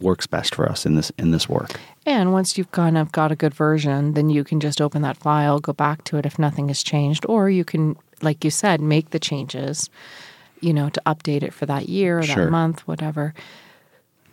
works 0.00 0.26
best 0.26 0.54
for 0.54 0.68
us 0.68 0.86
in 0.86 0.94
this 0.94 1.10
in 1.18 1.30
this 1.30 1.48
work. 1.48 1.78
And 2.06 2.32
once 2.32 2.56
you've 2.56 2.70
kind 2.72 2.96
of 2.96 3.12
got 3.12 3.32
a 3.32 3.36
good 3.36 3.54
version, 3.54 4.14
then 4.14 4.30
you 4.30 4.44
can 4.44 4.60
just 4.60 4.80
open 4.80 5.02
that 5.02 5.16
file, 5.16 5.58
go 5.60 5.72
back 5.72 6.04
to 6.04 6.16
it 6.16 6.24
if 6.26 6.38
nothing 6.38 6.68
has 6.68 6.82
changed, 6.82 7.26
or 7.28 7.50
you 7.50 7.64
can, 7.64 7.96
like 8.22 8.44
you 8.44 8.50
said, 8.50 8.80
make 8.80 9.10
the 9.10 9.18
changes, 9.18 9.90
you 10.60 10.72
know, 10.72 10.88
to 10.88 11.02
update 11.04 11.42
it 11.42 11.52
for 11.52 11.66
that 11.66 11.88
year 11.88 12.20
or 12.20 12.22
Sure. 12.22 12.44
that 12.46 12.50
month, 12.50 12.86
whatever. 12.88 13.34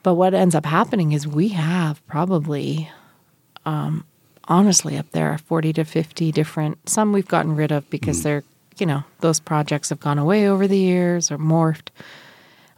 But 0.03 0.15
what 0.15 0.33
ends 0.33 0.55
up 0.55 0.65
happening 0.65 1.11
is 1.13 1.27
we 1.27 1.49
have 1.49 2.05
probably, 2.07 2.89
um, 3.65 4.05
honestly, 4.47 4.97
up 4.97 5.09
there 5.11 5.37
40 5.37 5.73
to 5.73 5.83
50 5.83 6.31
different, 6.31 6.87
some 6.87 7.11
we've 7.11 7.27
gotten 7.27 7.55
rid 7.55 7.71
of 7.71 7.89
because 7.89 8.21
they're, 8.23 8.43
you 8.77 8.85
know, 8.85 9.03
those 9.21 9.39
projects 9.39 9.89
have 9.89 9.99
gone 9.99 10.19
away 10.19 10.47
over 10.47 10.67
the 10.67 10.77
years 10.77 11.31
or 11.31 11.37
morphed 11.39 11.87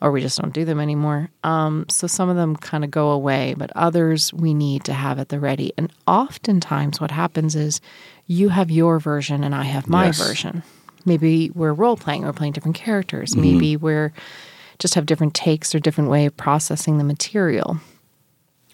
or 0.01 0.11
we 0.11 0.21
just 0.21 0.39
don't 0.39 0.53
do 0.53 0.63
them 0.65 0.79
anymore. 0.79 1.29
Um, 1.43 1.85
so 1.89 2.05
some 2.07 2.29
of 2.29 2.35
them 2.35 2.55
kind 2.55 2.83
of 2.83 2.91
go 2.91 3.09
away, 3.09 3.55
but 3.57 3.71
others 3.75 4.31
we 4.33 4.53
need 4.53 4.83
to 4.85 4.93
have 4.93 5.17
at 5.19 5.29
the 5.29 5.39
ready. 5.39 5.73
And 5.77 5.91
oftentimes, 6.07 7.01
what 7.01 7.11
happens 7.11 7.55
is 7.55 7.81
you 8.27 8.49
have 8.49 8.69
your 8.69 8.99
version 8.99 9.43
and 9.43 9.55
I 9.55 9.63
have 9.63 9.87
my 9.89 10.07
Yes. 10.07 10.17
version. 10.27 10.63
Maybe 11.05 11.49
we're 11.55 11.73
role 11.73 11.95
playing, 11.97 12.23
we're 12.23 12.33
playing 12.33 12.53
different 12.53 12.75
characters. 12.75 13.35
Maybe 13.35 13.77
we're 13.77 14.11
just 14.77 14.93
have 14.95 15.05
different 15.05 15.33
takes 15.33 15.73
or 15.73 15.79
different 15.79 16.09
way 16.09 16.25
of 16.25 16.35
processing 16.37 16.97
the 16.97 17.03
material. 17.03 17.77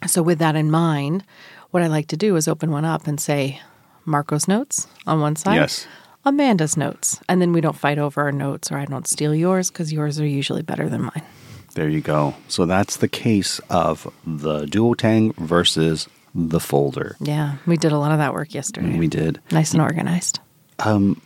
So 0.07 0.21
with 0.21 0.39
that 0.39 0.55
in 0.55 0.69
mind, 0.71 1.23
what 1.71 1.83
I 1.83 1.87
like 1.87 2.07
to 2.07 2.17
do 2.17 2.35
is 2.35 2.47
open 2.47 2.71
one 2.71 2.83
up 2.85 3.07
and 3.07 3.19
say 3.21 3.61
Marco's 4.05 4.47
notes 4.47 4.87
on 5.07 5.21
one 5.21 5.35
side. 5.37 5.55
Yes. 5.55 5.87
Amanda's 6.25 6.77
notes. 6.77 7.19
And 7.27 7.41
then 7.41 7.51
we 7.53 7.61
don't 7.61 7.75
fight 7.77 7.99
over 7.99 8.21
our 8.21 8.31
notes 8.31 8.71
or 8.71 8.77
I 8.77 8.85
don't 8.85 9.07
steal 9.07 9.35
yours 9.35 9.69
because 9.69 9.91
yours 9.91 10.19
are 10.19 10.25
usually 10.25 10.61
better 10.61 10.87
than 10.89 11.01
mine. 11.03 11.21
There 11.75 11.89
you 11.89 12.01
go. 12.01 12.35
So 12.47 12.65
that's 12.65 12.97
the 12.97 13.07
case 13.07 13.59
of 13.69 14.11
the 14.25 14.65
Duotang 14.65 15.35
versus 15.37 16.07
the 16.35 16.59
folder. 16.59 17.15
Yeah, 17.19 17.55
we 17.65 17.77
did 17.77 17.91
a 17.91 17.97
lot 17.97 18.11
of 18.11 18.19
that 18.19 18.33
work 18.33 18.53
yesterday. 18.53 18.97
We 18.97 19.07
did. 19.07 19.39
Nice 19.51 19.73
and 19.73 19.81
organized. 19.81 20.39
Um, 20.79 21.21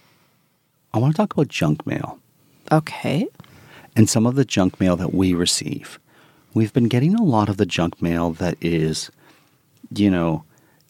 I 0.93 0.99
want 0.99 1.13
to 1.15 1.17
talk 1.17 1.33
about 1.33 1.47
junk 1.49 1.85
mail. 1.85 2.19
Okay. 2.71 3.27
and 3.95 4.09
some 4.09 4.25
of 4.25 4.35
the 4.35 4.45
junk 4.45 4.79
mail 4.79 4.95
that 4.97 5.13
we 5.13 5.33
receive. 5.33 5.99
We've 6.53 6.73
been 6.73 6.87
getting 6.87 7.13
a 7.15 7.23
lot 7.23 7.49
of 7.49 7.57
the 7.57 7.65
junk 7.65 8.01
mail 8.01 8.31
that 8.33 8.57
is, 8.61 9.09
you 9.93 10.09
know, 10.09 10.43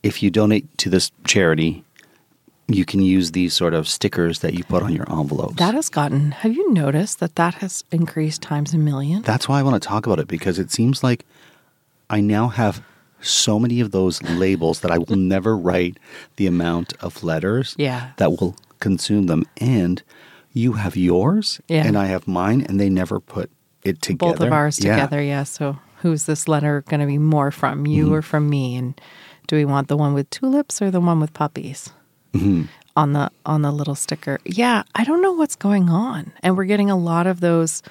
if 0.03 0.21
you 0.23 0.29
donate 0.31 0.77
to 0.79 0.89
this 0.89 1.11
charity, 1.23 1.83
you 2.67 2.83
can 2.85 3.01
use 3.01 3.31
these 3.31 3.53
sort 3.53 3.73
of 3.73 3.87
stickers 3.87 4.39
that 4.39 4.53
you 4.53 4.63
put 4.65 4.83
on 4.83 4.93
your 4.93 5.09
envelopes. 5.11 5.55
That 5.55 5.73
has 5.73 5.87
gotten, 5.89 6.31
have 6.31 6.53
you 6.53 6.71
noticed 6.73 7.19
that 7.19 7.35
that 7.35 7.55
has 7.55 7.83
increased 7.91 8.41
times 8.41 8.73
a 8.73 8.77
million? 8.77 9.21
That's 9.21 9.47
why 9.47 9.59
I 9.59 9.63
want 9.63 9.81
to 9.81 9.87
talk 9.87 10.05
about 10.05 10.19
it 10.19 10.27
because 10.27 10.59
it 10.59 10.69
seems 10.71 11.01
like 11.03 11.25
I 12.09 12.19
now 12.19 12.49
have 12.49 12.81
so 13.21 13.57
many 13.57 13.79
of 13.79 13.91
those 13.91 14.21
labels 14.23 14.81
that 14.81 14.91
I 14.91 14.97
will 14.97 15.15
never 15.35 15.55
write 15.57 15.97
the 16.35 16.45
amount 16.47 16.93
of 17.01 17.23
letters 17.23 17.73
Yeah. 17.77 18.11
that 18.17 18.31
will 18.31 18.55
consume 18.79 19.27
them. 19.27 19.45
And 19.61 20.03
you 20.53 20.73
have 20.73 20.97
yours 20.97 21.61
Yeah. 21.67 21.85
and 21.85 21.97
I 21.97 22.07
have 22.07 22.27
mine, 22.27 22.65
and 22.67 22.79
they 22.79 22.89
never 22.89 23.19
put 23.19 23.49
it 23.83 24.01
together. 24.01 24.33
Both 24.33 24.41
of 24.47 24.51
ours 24.53 24.83
Yeah. 24.83 24.95
together, 24.97 25.21
yeah. 25.21 25.43
So 25.43 25.77
who's 26.01 26.25
this 26.25 26.47
letter 26.47 26.83
going 26.89 26.99
to 26.99 27.05
be 27.07 27.17
more 27.17 27.49
from, 27.51 27.87
you 27.87 28.05
Mm-hmm. 28.05 28.13
or 28.15 28.21
from 28.21 28.49
me? 28.49 28.75
And 28.75 28.99
do 29.47 29.55
we 29.55 29.65
want 29.65 29.87
the 29.87 29.95
one 29.97 30.13
with 30.13 30.29
tulips 30.29 30.81
or 30.81 30.91
the 30.91 30.99
one 30.99 31.19
with 31.21 31.33
puppies? 31.33 31.91
Mm-hmm. 32.37 32.63
On 32.95 33.13
the 33.13 33.29
on 33.45 33.61
the 33.61 33.71
little 33.71 33.93
sticker. 33.95 34.39
Yeah, 34.43 34.81
I 34.95 35.03
don't 35.03 35.21
know 35.21 35.31
what's 35.33 35.55
going 35.55 35.87
on. 35.89 36.31
And 36.41 36.57
we're 36.57 36.65
getting 36.65 36.89
a 36.89 36.97
lot 36.97 37.27
of 37.27 37.41
those 37.41 37.83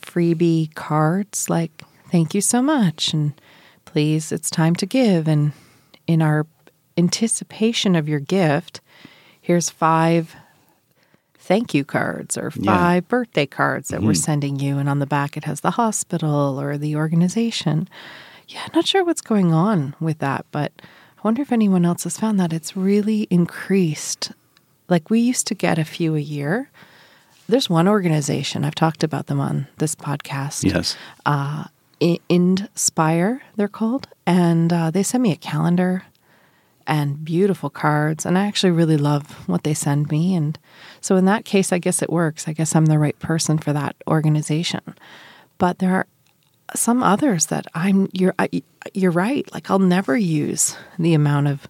freebie 0.00 0.74
cards 0.74 1.50
like 1.50 1.82
thank 2.10 2.34
you 2.34 2.40
so 2.40 2.62
much 2.62 3.12
and 3.12 3.38
please 3.84 4.32
it's 4.32 4.48
time 4.48 4.74
to 4.74 4.86
give 4.86 5.28
and 5.28 5.52
in 6.06 6.22
our 6.22 6.46
anticipation 6.96 7.94
of 7.94 8.08
your 8.08 8.18
gift 8.18 8.80
here's 9.42 9.68
five 9.68 10.34
thank 11.34 11.74
you 11.74 11.84
cards 11.84 12.38
or 12.38 12.50
Yeah. 12.56 12.74
five 12.76 13.08
birthday 13.08 13.44
cards 13.46 13.88
that 13.88 14.02
we're 14.02 14.14
sending 14.14 14.58
you 14.58 14.78
and 14.78 14.88
on 14.88 15.00
the 15.00 15.06
back 15.06 15.36
it 15.36 15.44
has 15.44 15.60
the 15.60 15.72
hospital 15.72 16.58
or 16.58 16.78
the 16.78 16.96
organization 16.96 17.86
yeah 18.48 18.66
not 18.74 18.86
sure 18.86 19.04
what's 19.04 19.20
going 19.20 19.52
on 19.52 19.94
with 20.00 20.18
that 20.20 20.46
but 20.50 20.72
i 21.20 21.22
wonder 21.24 21.42
if 21.42 21.52
anyone 21.52 21.84
else 21.84 22.04
has 22.04 22.18
found 22.18 22.40
that 22.40 22.52
it's 22.52 22.76
really 22.76 23.26
increased 23.30 24.32
like 24.88 25.10
we 25.10 25.20
used 25.20 25.46
to 25.46 25.54
get 25.54 25.78
a 25.78 25.84
few 25.84 26.16
a 26.16 26.20
year 26.20 26.70
there's 27.48 27.68
one 27.70 27.86
organization 27.88 28.64
i've 28.64 28.74
talked 28.74 29.04
about 29.04 29.26
them 29.26 29.40
on 29.40 29.66
this 29.78 29.94
podcast 29.94 30.64
Yes. 30.64 30.96
I- 32.02 32.18
Indspire, 32.30 33.40
they're 33.56 33.68
called, 33.68 34.08
and 34.26 34.72
uh, 34.72 34.90
they 34.90 35.02
send 35.02 35.22
me 35.22 35.32
a 35.32 35.36
calendar 35.36 36.04
and 36.86 37.22
beautiful 37.22 37.68
cards. 37.68 38.24
And 38.24 38.38
I 38.38 38.46
actually 38.46 38.70
really 38.70 38.96
love 38.96 39.46
what 39.46 39.64
they 39.64 39.74
send 39.74 40.10
me. 40.10 40.34
And 40.34 40.58
so, 41.02 41.16
in 41.16 41.26
that 41.26 41.44
case, 41.44 41.74
I 41.74 41.78
guess 41.78 42.00
it 42.00 42.08
works. 42.08 42.48
I 42.48 42.54
guess 42.54 42.74
I'm 42.74 42.86
the 42.86 42.98
right 42.98 43.18
person 43.18 43.58
for 43.58 43.74
that 43.74 43.96
organization. 44.08 44.80
But 45.58 45.78
there 45.78 45.92
are 45.94 46.06
some 46.74 47.02
others 47.02 47.46
that 47.46 47.66
I'm. 47.74 48.08
You're 48.14 48.34
I, 48.38 48.48
you're 48.94 49.10
right. 49.10 49.50
Like 49.52 49.70
I'll 49.70 49.78
never 49.78 50.16
use 50.16 50.76
the 50.98 51.14
amount 51.14 51.48
of 51.48 51.68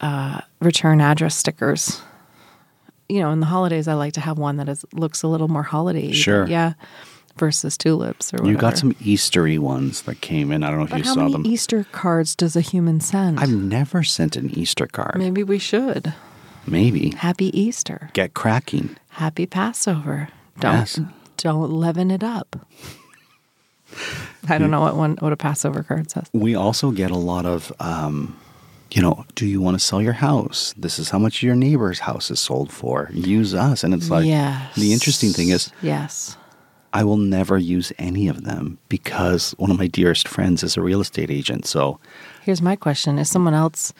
uh, 0.00 0.40
return 0.60 1.00
address 1.00 1.36
stickers. 1.36 2.00
You 3.08 3.20
know, 3.20 3.30
in 3.30 3.40
the 3.40 3.46
holidays, 3.46 3.86
I 3.88 3.94
like 3.94 4.14
to 4.14 4.20
have 4.20 4.38
one 4.38 4.56
that 4.56 4.68
is 4.68 4.84
looks 4.92 5.22
a 5.22 5.28
little 5.28 5.48
more 5.48 5.62
holiday. 5.62 6.12
Sure. 6.12 6.46
Yeah. 6.46 6.72
Versus 7.38 7.76
tulips 7.76 8.32
or 8.32 8.36
whatever. 8.38 8.50
You 8.50 8.56
got 8.56 8.78
some 8.78 8.94
Eastery 8.94 9.58
ones 9.58 10.02
that 10.02 10.22
came 10.22 10.50
in. 10.50 10.62
I 10.62 10.70
don't 10.70 10.78
know 10.78 10.84
if 10.84 10.90
But 10.90 10.98
you 11.00 11.04
saw 11.04 11.16
many 11.16 11.32
them. 11.32 11.46
Easter 11.46 11.84
cards 11.92 12.34
does 12.34 12.56
a 12.56 12.62
human 12.62 12.98
send? 13.00 13.38
I've 13.38 13.50
never 13.52 14.02
sent 14.02 14.36
an 14.36 14.48
Easter 14.58 14.86
card. 14.86 15.16
Maybe 15.18 15.42
we 15.42 15.58
should. 15.58 16.14
Maybe. 16.66 17.10
Happy 17.10 17.56
Easter. 17.58 18.08
Get 18.14 18.32
cracking. 18.32 18.96
Happy 19.10 19.44
Passover. 19.44 20.28
Don't 20.60 20.72
Yes. 20.76 21.00
don't 21.36 21.70
leaven 21.70 22.10
it 22.10 22.24
up. 22.24 22.56
I 24.48 24.58
don't 24.58 24.70
know 24.70 24.80
what 24.80 24.96
one 24.96 25.16
what 25.20 25.32
a 25.32 25.36
Passover 25.36 25.82
card 25.82 26.10
says. 26.10 26.28
We 26.32 26.54
also 26.54 26.90
get 26.90 27.10
a 27.10 27.16
lot 27.16 27.46
of, 27.46 27.72
um, 27.80 28.38
you 28.90 29.02
know, 29.02 29.24
do 29.34 29.46
you 29.46 29.60
want 29.60 29.78
to 29.78 29.84
sell 29.84 30.00
your 30.00 30.14
house? 30.14 30.74
This 30.76 30.98
is 30.98 31.10
how 31.10 31.18
much 31.18 31.42
your 31.42 31.54
neighbor's 31.54 32.00
house 32.00 32.30
is 32.30 32.40
sold 32.40 32.72
for. 32.72 33.10
Use 33.12 33.54
us. 33.54 33.84
And 33.84 33.94
it's 33.94 34.10
like, 34.10 34.26
yes. 34.26 34.74
the 34.76 34.92
interesting 34.92 35.30
thing 35.30 35.48
is, 35.50 35.70
yes. 35.82 36.36
I 36.92 37.04
will 37.04 37.18
never 37.18 37.58
use 37.58 37.92
any 37.98 38.26
of 38.28 38.44
them 38.44 38.78
because 38.88 39.52
one 39.58 39.70
of 39.70 39.78
my 39.78 39.86
dearest 39.86 40.28
friends 40.28 40.62
is 40.62 40.76
a 40.76 40.80
real 40.80 41.00
estate 41.00 41.30
agent. 41.30 41.66
So 41.66 42.00
Here's 42.42 42.62
my 42.62 42.76
question: 42.76 43.18
Is 43.18 43.28
someone 43.28 43.54
else 43.54 43.92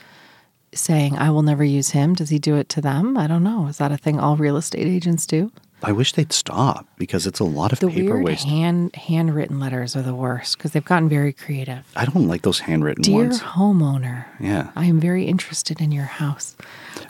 saying 0.73 1.19
I 1.19 1.31
will 1.31 1.43
never 1.43 1.65
use 1.65 1.91
him? 1.91 2.15
Does 2.15 2.31
he 2.31 2.39
do 2.39 2.57
it 2.57 2.69
to 2.71 2.81
them? 2.81 3.17
I 3.19 3.27
don't 3.27 3.43
know. 3.43 3.67
Is 3.67 3.79
that 3.79 3.93
a 3.93 3.97
thing 3.97 4.19
all 4.19 4.37
real 4.37 4.57
estate 4.57 4.87
agents 4.87 5.27
do? 5.27 5.51
I 5.83 5.93
wish 5.93 6.13
they'd 6.13 6.33
stop 6.33 6.87
because 6.97 7.27
it's 7.27 7.39
a 7.39 7.45
lot 7.45 7.73
of 7.73 7.81
The 7.81 7.89
paper 7.89 8.15
weird 8.15 8.25
waste. 8.25 8.45
hand 8.47 8.95
handwritten 8.97 9.61
letters 9.61 9.95
are 9.95 10.03
the 10.03 10.15
worst 10.15 10.57
because 10.57 10.73
they've 10.73 10.85
gotten 10.85 11.09
very 11.09 11.33
creative. 11.33 11.85
I 11.95 12.07
don't 12.07 12.27
like 12.29 12.43
those 12.43 12.61
handwritten 12.61 13.03
Dear 13.03 13.15
ones. 13.27 13.41
homeowner, 13.41 14.25
Yeah. 14.41 14.71
I 14.75 14.87
am 14.87 14.99
very 15.01 15.27
interested 15.27 15.81
in 15.81 15.93
your 15.93 16.05
house. 16.07 16.57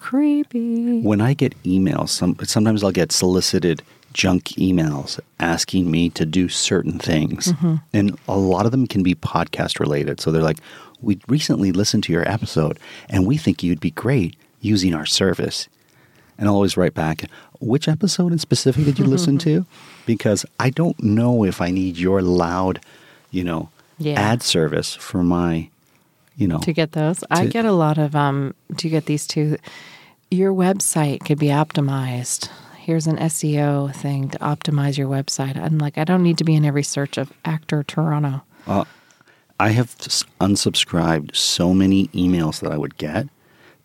Creepy. 0.00 1.00
when 1.02 1.20
I 1.20 1.34
get 1.34 1.60
emails, 1.64 2.10
some 2.10 2.36
sometimes 2.44 2.82
I'll 2.84 2.92
get 2.92 3.12
solicited 3.12 3.82
junk 4.12 4.44
emails 4.56 5.20
asking 5.40 5.90
me 5.90 6.08
to 6.10 6.24
do 6.24 6.48
certain 6.48 6.98
things, 6.98 7.52
mm-hmm. 7.52 7.76
and 7.92 8.18
a 8.28 8.36
lot 8.36 8.64
of 8.66 8.72
them 8.72 8.86
can 8.86 9.02
be 9.02 9.14
podcast 9.14 9.78
related. 9.80 10.20
So 10.20 10.30
they're 10.30 10.42
like, 10.42 10.58
"We 11.00 11.18
recently 11.28 11.72
listened 11.72 12.04
to 12.04 12.12
your 12.12 12.28
episode, 12.28 12.78
and 13.08 13.26
we 13.26 13.36
think 13.36 13.62
you'd 13.62 13.80
be 13.80 13.90
great 13.90 14.36
using 14.60 14.94
our 14.94 15.06
service." 15.06 15.68
And 16.38 16.48
I'll 16.48 16.54
always 16.54 16.76
write 16.76 16.94
back, 16.94 17.24
"Which 17.60 17.88
episode 17.88 18.32
in 18.32 18.38
specific 18.38 18.84
did 18.84 18.98
you 18.98 19.06
listen 19.06 19.38
to?" 19.38 19.66
Because 20.06 20.46
I 20.60 20.70
don't 20.70 21.02
know 21.02 21.44
if 21.44 21.60
I 21.60 21.72
need 21.72 21.96
your 21.98 22.22
loud, 22.22 22.78
you 23.32 23.42
know, 23.42 23.70
Yeah. 23.98 24.20
ad 24.20 24.40
service 24.42 24.94
for 24.94 25.24
my, 25.24 25.68
you 26.36 26.46
know, 26.46 26.58
to 26.58 26.72
get 26.72 26.92
those. 26.92 27.24
I 27.30 27.46
get 27.46 27.64
a 27.64 27.72
lot 27.72 27.98
of 27.98 28.14
um 28.14 28.54
do 28.76 28.86
you 28.86 28.92
get 28.92 29.06
these 29.06 29.26
two 29.26 29.56
your 30.30 30.52
website 30.52 31.24
could 31.24 31.38
be 31.38 31.48
optimized. 31.48 32.48
Here's 32.78 33.06
an 33.06 33.16
SEO 33.16 33.92
thing 33.94 34.28
to 34.30 34.38
optimize 34.38 34.96
your 34.96 35.08
website. 35.08 35.56
I'm 35.56 35.78
like, 35.78 35.98
I 35.98 36.04
don't 36.04 36.22
need 36.22 36.38
to 36.38 36.44
be 36.44 36.54
in 36.54 36.64
every 36.64 36.82
search 36.84 37.18
of 37.18 37.32
actor 37.44 37.82
Toronto. 37.82 38.42
I 39.58 39.70
have 39.70 39.96
unsubscribed 40.40 41.34
so 41.34 41.72
many 41.72 42.08
emails 42.08 42.60
that 42.60 42.70
I 42.70 42.76
would 42.76 42.96
get 42.98 43.26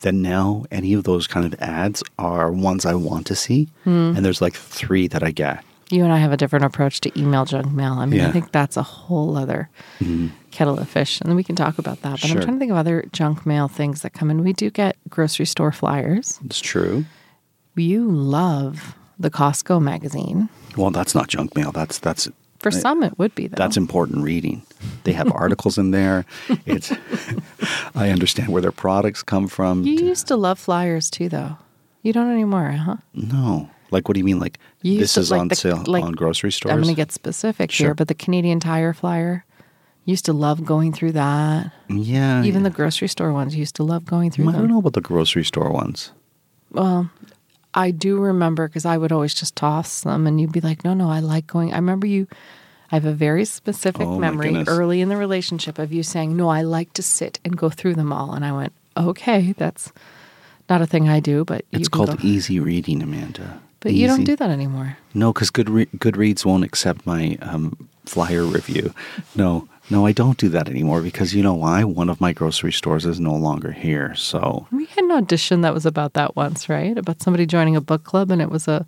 that 0.01 0.13
now 0.13 0.65
any 0.71 0.93
of 0.93 1.03
those 1.03 1.27
kind 1.27 1.45
of 1.45 1.59
ads 1.61 2.03
are 2.19 2.51
ones 2.51 2.85
I 2.85 2.93
want 2.95 3.25
to 3.27 3.35
see. 3.35 3.69
Hmm. 3.83 4.13
And 4.15 4.25
there's 4.25 4.41
like 4.41 4.53
three 4.55 5.07
that 5.07 5.23
I 5.23 5.31
get. 5.31 5.63
You 5.89 6.03
and 6.03 6.13
I 6.13 6.17
have 6.19 6.31
a 6.31 6.37
different 6.37 6.63
approach 6.65 7.01
to 7.01 7.19
email 7.19 7.43
junk 7.45 7.71
mail. 7.71 7.93
I 7.93 8.05
mean, 8.05 8.13
I 8.13 8.23
Yeah. 8.23 8.23
Mm-hmm. 8.29 8.33
think 8.33 8.51
that's 8.53 8.77
a 8.77 8.83
whole 8.83 9.35
other 9.37 9.69
kettle 10.51 10.79
of 10.79 10.87
fish. 10.87 11.19
And 11.19 11.29
then 11.29 11.35
we 11.35 11.43
can 11.43 11.55
talk 11.55 11.77
about 11.79 12.01
that. 12.03 12.11
But 12.11 12.19
Sure. 12.21 12.37
I'm 12.37 12.43
trying 12.43 12.55
to 12.55 12.59
think 12.59 12.71
of 12.71 12.77
other 12.77 13.05
junk 13.11 13.45
mail 13.45 13.67
things 13.67 14.01
that 14.01 14.13
come 14.13 14.31
in. 14.31 14.43
We 14.43 14.53
do 14.53 14.69
get 14.69 14.95
grocery 15.09 15.45
store 15.45 15.71
flyers. 15.73 16.39
It's 16.45 16.59
true. 16.61 17.05
You 17.75 18.09
love 18.09 18.95
the 19.19 19.29
Costco 19.29 19.81
magazine. 19.81 20.49
Well, 20.77 20.91
that's 20.91 21.13
not 21.13 21.27
junk 21.27 21.55
mail. 21.55 21.71
That's 21.73 21.99
that's 21.99 22.29
For 22.61 22.71
some, 22.71 23.03
it 23.03 23.17
would 23.17 23.33
be, 23.35 23.47
though. 23.47 23.55
that's 23.57 23.75
important 23.77 24.23
reading. 24.23 24.61
They 25.03 25.13
have 25.13 25.31
articles 25.35 25.77
in 25.77 25.91
there. 25.91 26.25
It's 26.65 26.91
I 27.95 28.09
understand 28.09 28.49
where 28.49 28.61
their 28.61 28.71
products 28.71 29.23
come 29.23 29.47
from. 29.47 29.83
You 29.83 29.93
used 29.93 30.27
to 30.27 30.35
love 30.35 30.59
flyers 30.59 31.09
too, 31.09 31.27
though. 31.29 31.57
You 32.03 32.13
don't 32.13 32.31
anymore, 32.31 32.71
huh? 32.71 32.97
No. 33.13 33.69
Like 33.91 34.07
what 34.07 34.13
do 34.13 34.19
you 34.19 34.23
mean 34.25 34.39
like 34.39 34.57
You 34.81 34.99
this 34.99 35.15
to 35.15 35.19
is 35.19 35.31
like 35.31 35.41
on 35.41 35.47
the- 35.49 35.55
sale 35.55 35.83
like- 35.87 36.03
on 36.03 36.13
grocery 36.13 36.51
stores? 36.51 36.71
I'm 36.73 36.81
going 36.81 36.93
to 36.95 36.99
get 36.99 37.11
specific 37.11 37.71
Sure. 37.71 37.87
here, 37.87 37.93
but 37.95 38.07
the 38.07 38.13
Canadian 38.15 38.59
Tire 38.59 38.93
flyer 38.93 39.43
used 40.05 40.25
to 40.25 40.33
love 40.33 40.63
going 40.65 40.93
through 40.93 41.11
that. 41.13 41.71
yeah. 41.89 42.41
Even 42.43 42.61
yeah. 42.63 42.69
the 42.69 42.75
grocery 42.75 43.07
store 43.07 43.33
ones 43.33 43.55
used 43.55 43.75
to 43.75 43.83
love 43.83 44.05
going 44.05 44.31
through 44.31 44.49
I 44.49 44.51
them. 44.53 44.61
don't 44.61 44.69
know 44.69 44.79
about 44.79 44.93
the 44.93 45.01
grocery 45.01 45.43
store 45.43 45.71
ones. 45.71 46.11
Well, 46.71 47.09
I 47.73 47.91
do 47.91 48.19
remember 48.19 48.67
because 48.67 48.85
I 48.85 48.97
would 48.97 49.11
always 49.11 49.33
just 49.33 49.55
toss 49.55 50.01
them, 50.01 50.27
and 50.27 50.39
you'd 50.41 50.51
be 50.51 50.61
like, 50.61 50.83
"No, 50.83 50.93
no, 50.93 51.09
I 51.09 51.19
like 51.19 51.47
going." 51.47 51.71
I 51.73 51.77
remember 51.77 52.07
you. 52.07 52.27
I 52.91 52.95
have 52.95 53.05
a 53.05 53.13
very 53.13 53.45
specific 53.45 54.05
Oh, 54.05 54.19
memory 54.19 54.63
early 54.67 54.99
in 54.99 55.07
the 55.07 55.15
relationship 55.15 55.79
of 55.79 55.93
you 55.93 56.03
saying, 56.03 56.35
"No, 56.35 56.49
I 56.49 56.61
like 56.61 56.91
to 56.93 57.01
sit 57.01 57.39
and 57.45 57.55
go 57.55 57.69
through 57.69 57.95
them 57.95 58.11
all," 58.11 58.33
and 58.33 58.43
I 58.43 58.51
went, 58.51 58.73
"Okay, 58.97 59.53
that's 59.57 59.91
not 60.69 60.81
a 60.81 60.85
thing 60.85 61.07
I 61.07 61.19
do, 61.21 61.45
but 61.45 61.63
It's 61.71 61.87
called 61.87 62.09
go- 62.17 62.27
easy 62.27 62.59
reading, 62.59 63.01
Amanda. 63.01 63.61
But 63.79 63.93
you 63.93 64.07
don't 64.07 64.25
do 64.25 64.35
that 64.35 64.49
anymore. 64.49 64.97
No, 65.13 65.33
because 65.33 65.49
Goodre- 65.49 65.89
Goodreads 65.97 66.45
won't 66.45 66.63
accept 66.63 67.05
my 67.07 67.37
um, 67.41 67.87
flyer 68.05 68.43
review. 68.43 68.93
No, 69.35 69.67
no, 69.91 70.05
I 70.05 70.13
don't 70.13 70.37
do 70.37 70.47
that 70.49 70.69
anymore 70.69 71.01
because 71.01 71.35
you 71.35 71.43
know 71.43 71.53
why? 71.53 71.83
One 71.83 72.07
of 72.09 72.21
my 72.21 72.31
grocery 72.31 72.71
stores 72.71 73.05
is 73.05 73.19
no 73.19 73.35
longer 73.35 73.73
here. 73.73 74.15
So 74.15 74.65
We 74.71 74.85
had 74.85 75.03
an 75.03 75.11
audition 75.11 75.61
that 75.61 75.73
was 75.73 75.85
about 75.85 76.13
that 76.13 76.35
once, 76.37 76.69
right? 76.69 76.97
About 76.97 77.21
somebody 77.21 77.45
joining 77.45 77.75
a 77.75 77.81
book 77.81 78.05
club, 78.05 78.31
and 78.31 78.41
it 78.41 78.49
was 78.49 78.69
a, 78.69 78.87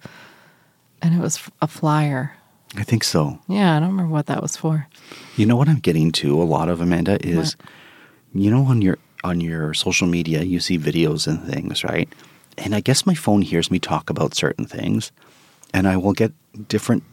and 1.01 1.13
it 1.13 1.19
was 1.19 1.39
a 1.61 1.67
flyer. 1.67 2.33
I 2.77 2.83
think 2.83 3.03
so. 3.03 3.37
Yeah, 3.49 3.75
I 3.75 3.79
don't 3.81 3.89
remember 3.89 4.13
what 4.13 4.27
that 4.27 4.41
was 4.41 4.55
for. 4.55 4.87
You 5.35 5.45
know 5.45 5.57
what 5.57 5.67
I'm 5.67 5.79
getting 5.79 6.11
to 6.13 6.41
a 6.41 6.43
lot 6.43 6.69
of 6.69 6.79
Amanda 6.79 7.23
is, 7.25 7.57
you 8.33 8.49
know, 8.49 8.65
on 8.65 8.81
your 8.81 8.97
on 9.25 9.39
your 9.41 9.73
social 9.73 10.07
media 10.07 10.41
you 10.43 10.59
see 10.59 10.77
videos 10.79 11.27
and 11.27 11.43
things, 11.43 11.83
right? 11.83 12.09
And 12.57 12.73
I 12.73 12.79
guess 12.79 13.05
my 13.05 13.13
phone 13.13 13.41
hears 13.41 13.69
me 13.69 13.77
talk 13.79 14.09
about 14.09 14.35
certain 14.35 14.65
things, 14.65 15.11
and 15.73 15.87
I 15.87 15.97
will 15.97 16.13
get 16.13 16.31
different 16.67 17.03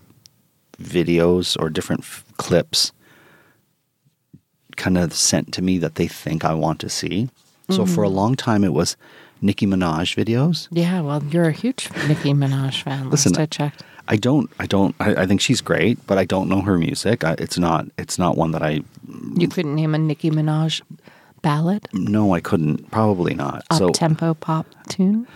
videos 0.80 1.60
or 1.60 1.68
different 1.70 2.02
f- 2.02 2.24
clips 2.36 2.92
kind 4.80 4.98
of 4.98 5.12
sent 5.14 5.52
to 5.54 5.62
me 5.62 5.78
that 5.78 5.94
they 5.94 6.08
think 6.08 6.44
I 6.44 6.54
want 6.54 6.80
to 6.80 6.88
see. 6.88 7.28
So 7.70 7.86
for 7.86 8.02
a 8.02 8.08
Mm-hmm. 8.08 8.16
long 8.16 8.34
time 8.34 8.64
it 8.64 8.72
was 8.72 8.96
Nicki 9.40 9.66
Minaj 9.66 10.16
videos. 10.20 10.68
Yeah, 10.72 11.00
well, 11.06 11.22
you're 11.32 11.48
a 11.48 11.52
huge 11.62 11.88
Nicki 12.08 12.32
Minaj 12.34 12.82
fan. 12.82 13.10
Listen, 13.10 13.36
I 13.36 13.46
checked. 13.46 13.82
I 14.08 14.16
don't, 14.16 14.50
I 14.58 14.66
don't, 14.66 14.94
I, 14.98 15.08
I 15.22 15.26
think 15.26 15.40
she's 15.40 15.60
great, 15.60 15.96
but 16.08 16.18
I 16.18 16.24
don't 16.24 16.48
know 16.48 16.62
her 16.62 16.76
music. 16.76 17.22
I, 17.22 17.32
it's 17.38 17.58
not, 17.58 17.86
it's 17.96 18.18
not 18.18 18.36
one 18.36 18.50
that 18.52 18.62
I 18.62 18.82
You 19.36 19.46
couldn't 19.48 19.76
name 19.76 19.94
a 19.94 19.98
Nicki 19.98 20.30
Minaj 20.30 20.82
ballad, 21.42 21.88
No, 21.94 22.34
I 22.34 22.40
couldn't. 22.40 22.90
Probably 22.90 23.34
not. 23.34 23.58
up 23.70 23.78
so 23.78 23.88
tempo 23.90 24.34
pop 24.34 24.66
tune. 24.88 25.26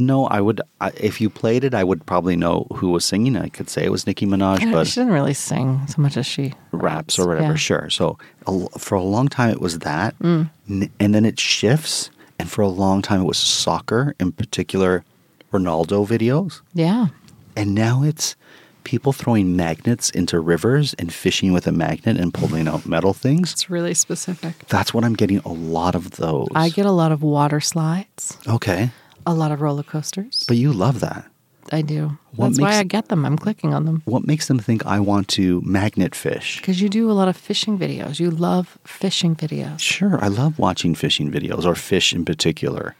No, 0.00 0.26
I 0.26 0.40
would. 0.40 0.60
I, 0.80 0.90
if 0.96 1.20
you 1.20 1.30
played 1.30 1.62
it, 1.64 1.74
I 1.74 1.84
would 1.84 2.04
probably 2.06 2.34
know 2.36 2.66
who 2.74 2.88
was 2.90 3.04
singing. 3.04 3.36
I 3.36 3.48
could 3.50 3.68
say 3.68 3.84
it 3.84 3.90
was 3.92 4.06
Nicki 4.06 4.26
Minaj, 4.26 4.72
but 4.72 4.86
she 4.86 5.00
didn't 5.00 5.12
really 5.12 5.34
sing 5.34 5.86
so 5.86 6.00
much 6.02 6.16
as 6.16 6.26
she 6.26 6.54
raps 6.72 7.18
or 7.18 7.28
whatever. 7.28 7.48
Yeah. 7.52 7.54
Sure. 7.56 7.90
So 7.90 8.18
a 8.46 8.68
for 8.78 8.94
a 8.96 9.02
long 9.02 9.28
time 9.28 9.50
it 9.50 9.60
was 9.60 9.80
that, 9.80 10.18
Mm. 10.20 10.50
N- 10.68 10.90
and 10.98 11.14
then 11.14 11.24
it 11.24 11.38
shifts. 11.38 12.10
And 12.38 12.50
for 12.50 12.62
a 12.62 12.68
long 12.68 13.02
time 13.02 13.20
it 13.20 13.24
was 13.26 13.36
soccer, 13.38 14.14
in 14.18 14.32
particular 14.32 15.04
Ronaldo 15.52 16.06
videos, 16.06 16.62
Yeah. 16.72 17.08
and 17.54 17.74
now 17.74 18.02
it's 18.02 18.34
people 18.82 19.12
throwing 19.12 19.54
magnets 19.56 20.08
into 20.10 20.40
rivers 20.40 20.94
and 20.94 21.12
fishing 21.12 21.52
with 21.52 21.66
a 21.66 21.72
magnet 21.72 22.16
and 22.16 22.32
pulling 22.32 22.66
out 22.66 22.86
metal 22.86 23.12
things. 23.12 23.52
It's 23.52 23.68
really 23.68 23.92
specific. 23.92 24.54
That's 24.68 24.94
what 24.94 25.04
I'm 25.04 25.12
getting 25.14 25.40
a 25.44 25.52
lot 25.52 25.94
of 25.94 26.12
those. 26.12 26.48
I 26.54 26.70
get 26.70 26.86
a 26.86 26.90
lot 26.92 27.12
of 27.12 27.22
water 27.22 27.60
slides, 27.60 28.38
okay, 28.48 28.90
a 29.26 29.34
lot 29.34 29.52
of 29.52 29.60
roller 29.60 29.82
coasters. 29.82 30.44
but 30.48 30.56
you 30.56 30.72
love 30.72 31.00
that. 31.00 31.26
I 31.72 31.82
do. 31.82 32.18
What 32.34 32.48
That's 32.48 32.60
why 32.60 32.68
makes- 32.70 32.78
I 32.80 32.82
get 32.84 33.08
them. 33.08 33.24
I'm 33.24 33.36
clicking 33.38 33.72
on 33.74 33.84
them. 33.84 34.02
What 34.04 34.26
makes 34.26 34.48
them 34.48 34.58
think 34.58 34.84
I 34.86 34.98
want 34.98 35.28
to 35.28 35.60
magnet 35.64 36.14
fish? 36.16 36.56
Because 36.58 36.80
you 36.80 36.88
do 36.88 37.08
a 37.10 37.12
lot 37.12 37.28
of 37.28 37.36
fishing 37.36 37.78
videos. 37.78 38.18
You 38.18 38.30
love 38.30 38.76
fishing 38.84 39.36
videos. 39.36 39.78
Sure, 39.78 40.18
I 40.22 40.28
love 40.28 40.58
watching 40.58 40.94
fishing 40.96 41.30
videos 41.30 41.64
or 41.64 41.74
fish 41.76 42.12
in 42.12 42.24
particular. 42.24 42.96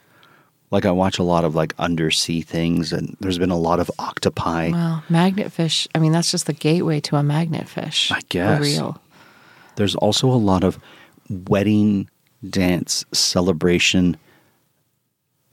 Like 0.71 0.87
I 0.87 0.93
watch 0.93 1.19
a 1.19 1.25
lot 1.25 1.45
of 1.45 1.57
like 1.57 1.75
undersea 1.81 2.43
things, 2.43 2.93
and 2.93 3.17
there's 3.19 3.39
been 3.39 3.51
a 3.51 3.59
lot 3.59 3.81
of 3.81 3.91
octopi. 3.99 4.71
Well, 4.71 5.03
magnet 5.09 5.51
fish, 5.51 5.89
I 5.97 5.99
mean, 5.99 6.13
that's 6.13 6.31
just 6.31 6.47
the 6.47 6.53
gateway 6.53 7.01
to 7.01 7.17
a 7.17 7.25
magnet 7.25 7.69
fish. 7.69 8.13
I 8.13 8.21
guess. 8.29 8.59
For 8.59 8.63
real. 8.63 9.03
There's 9.75 9.97
also 9.97 10.29
a 10.29 10.39
lot 10.39 10.63
of 10.63 10.79
wedding 11.29 12.09
dance 12.49 13.05
celebration 13.13 14.17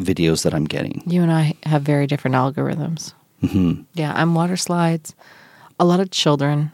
videos 0.02 0.44
that 0.44 0.54
I'm 0.54 0.66
getting. 0.66 1.02
You 1.06 1.22
and 1.24 1.32
I 1.32 1.56
have 1.64 1.82
very 1.82 2.08
different 2.08 2.36
algorithms. 2.36 3.14
Mm-hmm. 3.44 3.84
Yeah, 3.94 4.14
I'm 4.16 4.34
water 4.36 4.58
slides, 4.58 5.16
a 5.80 5.86
lot 5.86 6.00
of 6.00 6.12
children, 6.12 6.72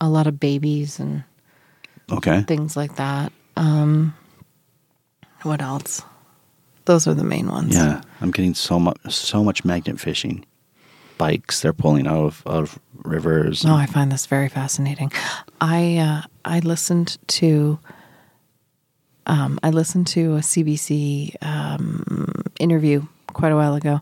a 0.00 0.08
lot 0.08 0.26
of 0.26 0.38
babies, 0.38 1.00
and 1.00 1.24
Okay, 2.10 2.42
things 2.42 2.76
like 2.76 2.96
that. 2.96 3.32
Um, 3.56 4.14
what 5.42 5.60
else? 5.60 6.02
those 6.86 7.08
are 7.08 7.14
the 7.14 7.24
main 7.24 7.48
ones. 7.48 7.74
Yeah, 7.74 8.00
I'm 8.20 8.30
getting 8.30 8.54
so 8.54 8.78
much 8.78 8.98
so 9.12 9.44
much 9.44 9.64
magnet 9.64 10.00
fishing. 10.00 10.44
Bikes 11.18 11.62
they're 11.62 11.72
pulling 11.72 12.06
out 12.06 12.24
of, 12.24 12.42
out 12.46 12.62
of 12.62 12.78
rivers. 13.02 13.64
Oh, 13.64 13.74
I 13.74 13.86
find 13.86 14.12
this 14.12 14.26
very 14.26 14.48
fascinating. 14.48 15.10
I 15.60 15.96
uh, 15.96 16.22
I 16.44 16.60
listened 16.60 17.18
to 17.28 17.78
um, 19.26 19.58
I 19.62 19.70
listened 19.70 20.06
to 20.08 20.34
a 20.36 20.40
CBC 20.40 21.34
um, 21.42 22.42
interview 22.58 23.02
quite 23.32 23.52
a 23.52 23.56
while 23.56 23.74
ago, 23.74 24.00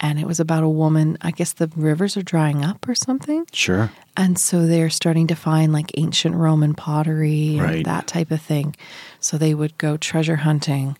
and 0.00 0.18
it 0.18 0.26
was 0.26 0.40
about 0.40 0.62
a 0.64 0.68
woman. 0.68 1.16
I 1.20 1.30
guess 1.30 1.52
the 1.52 1.70
rivers 1.76 2.16
are 2.16 2.22
drying 2.22 2.64
up 2.64 2.88
or 2.88 2.94
something, 2.94 3.46
Sure. 3.52 3.90
and 4.16 4.38
so 4.38 4.66
they're 4.66 4.90
starting 4.90 5.26
to 5.28 5.34
find 5.36 5.72
like 5.72 5.90
ancient 5.96 6.34
Roman 6.34 6.74
pottery 6.74 7.56
and 7.58 7.62
Right. 7.62 7.84
that 7.84 8.06
type 8.06 8.30
of 8.30 8.40
thing. 8.42 8.74
So 9.20 9.36
they 9.38 9.54
would 9.54 9.76
go 9.78 9.96
treasure 9.96 10.36
hunting 10.36 10.96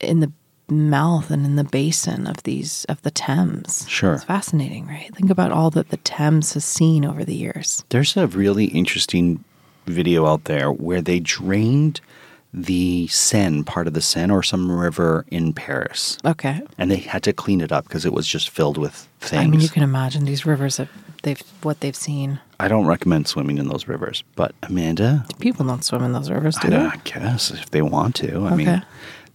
in 0.00 0.20
the 0.20 0.32
mouth 0.70 1.30
and 1.30 1.46
in 1.46 1.56
the 1.56 1.64
basin 1.64 2.26
of 2.26 2.42
these 2.42 2.84
of 2.86 3.00
the 3.02 3.10
Thames. 3.10 3.86
Sure. 3.88 4.14
it's 4.14 4.24
fascinating, 4.24 4.86
right? 4.86 5.14
Think 5.14 5.30
about 5.30 5.50
all 5.50 5.70
that 5.70 5.88
the 5.88 5.96
Thames 5.98 6.52
has 6.52 6.64
seen 6.64 7.04
over 7.06 7.24
the 7.24 7.34
years. 7.34 7.84
There's 7.88 8.16
a 8.16 8.26
really 8.26 8.66
interesting 8.66 9.42
video 9.86 10.26
out 10.26 10.44
there 10.44 10.70
where 10.70 11.00
they 11.00 11.20
drained 11.20 12.02
the 12.54 13.06
Seine, 13.08 13.62
part 13.64 13.86
of 13.86 13.94
the 13.94 14.00
Seine, 14.00 14.32
or 14.32 14.42
some 14.42 14.70
river 14.72 15.24
in 15.30 15.52
Paris, 15.52 16.18
Okay. 16.24 16.62
and 16.78 16.90
they 16.90 16.96
had 16.96 17.22
to 17.24 17.32
clean 17.32 17.60
it 17.60 17.70
up 17.72 17.84
because 17.84 18.04
it 18.06 18.12
was 18.12 18.26
just 18.26 18.48
filled 18.48 18.78
with 18.78 19.06
things. 19.20 19.42
I 19.42 19.46
mean, 19.46 19.60
you 19.60 19.68
can 19.68 19.82
imagine 19.82 20.24
these 20.24 20.46
rivers 20.46 20.78
that 20.78 20.88
they've 21.22 21.42
what 21.62 21.80
they've 21.80 21.94
seen. 21.96 22.40
I 22.60 22.68
don't 22.68 22.86
recommend 22.86 23.28
swimming 23.28 23.58
in 23.58 23.68
those 23.68 23.86
rivers, 23.86 24.24
but 24.34 24.54
Amanda, 24.62 25.26
People 25.40 25.66
don't 25.66 25.84
swim 25.84 26.02
in 26.02 26.12
those 26.12 26.30
rivers, 26.30 26.56
do 26.56 26.68
I, 26.68 26.70
they? 26.70 26.76
I 26.78 26.96
guess 27.04 27.50
if 27.50 27.70
they 27.70 27.82
want 27.82 28.14
to. 28.16 28.46
I 28.46 28.54
mean, 28.56 28.84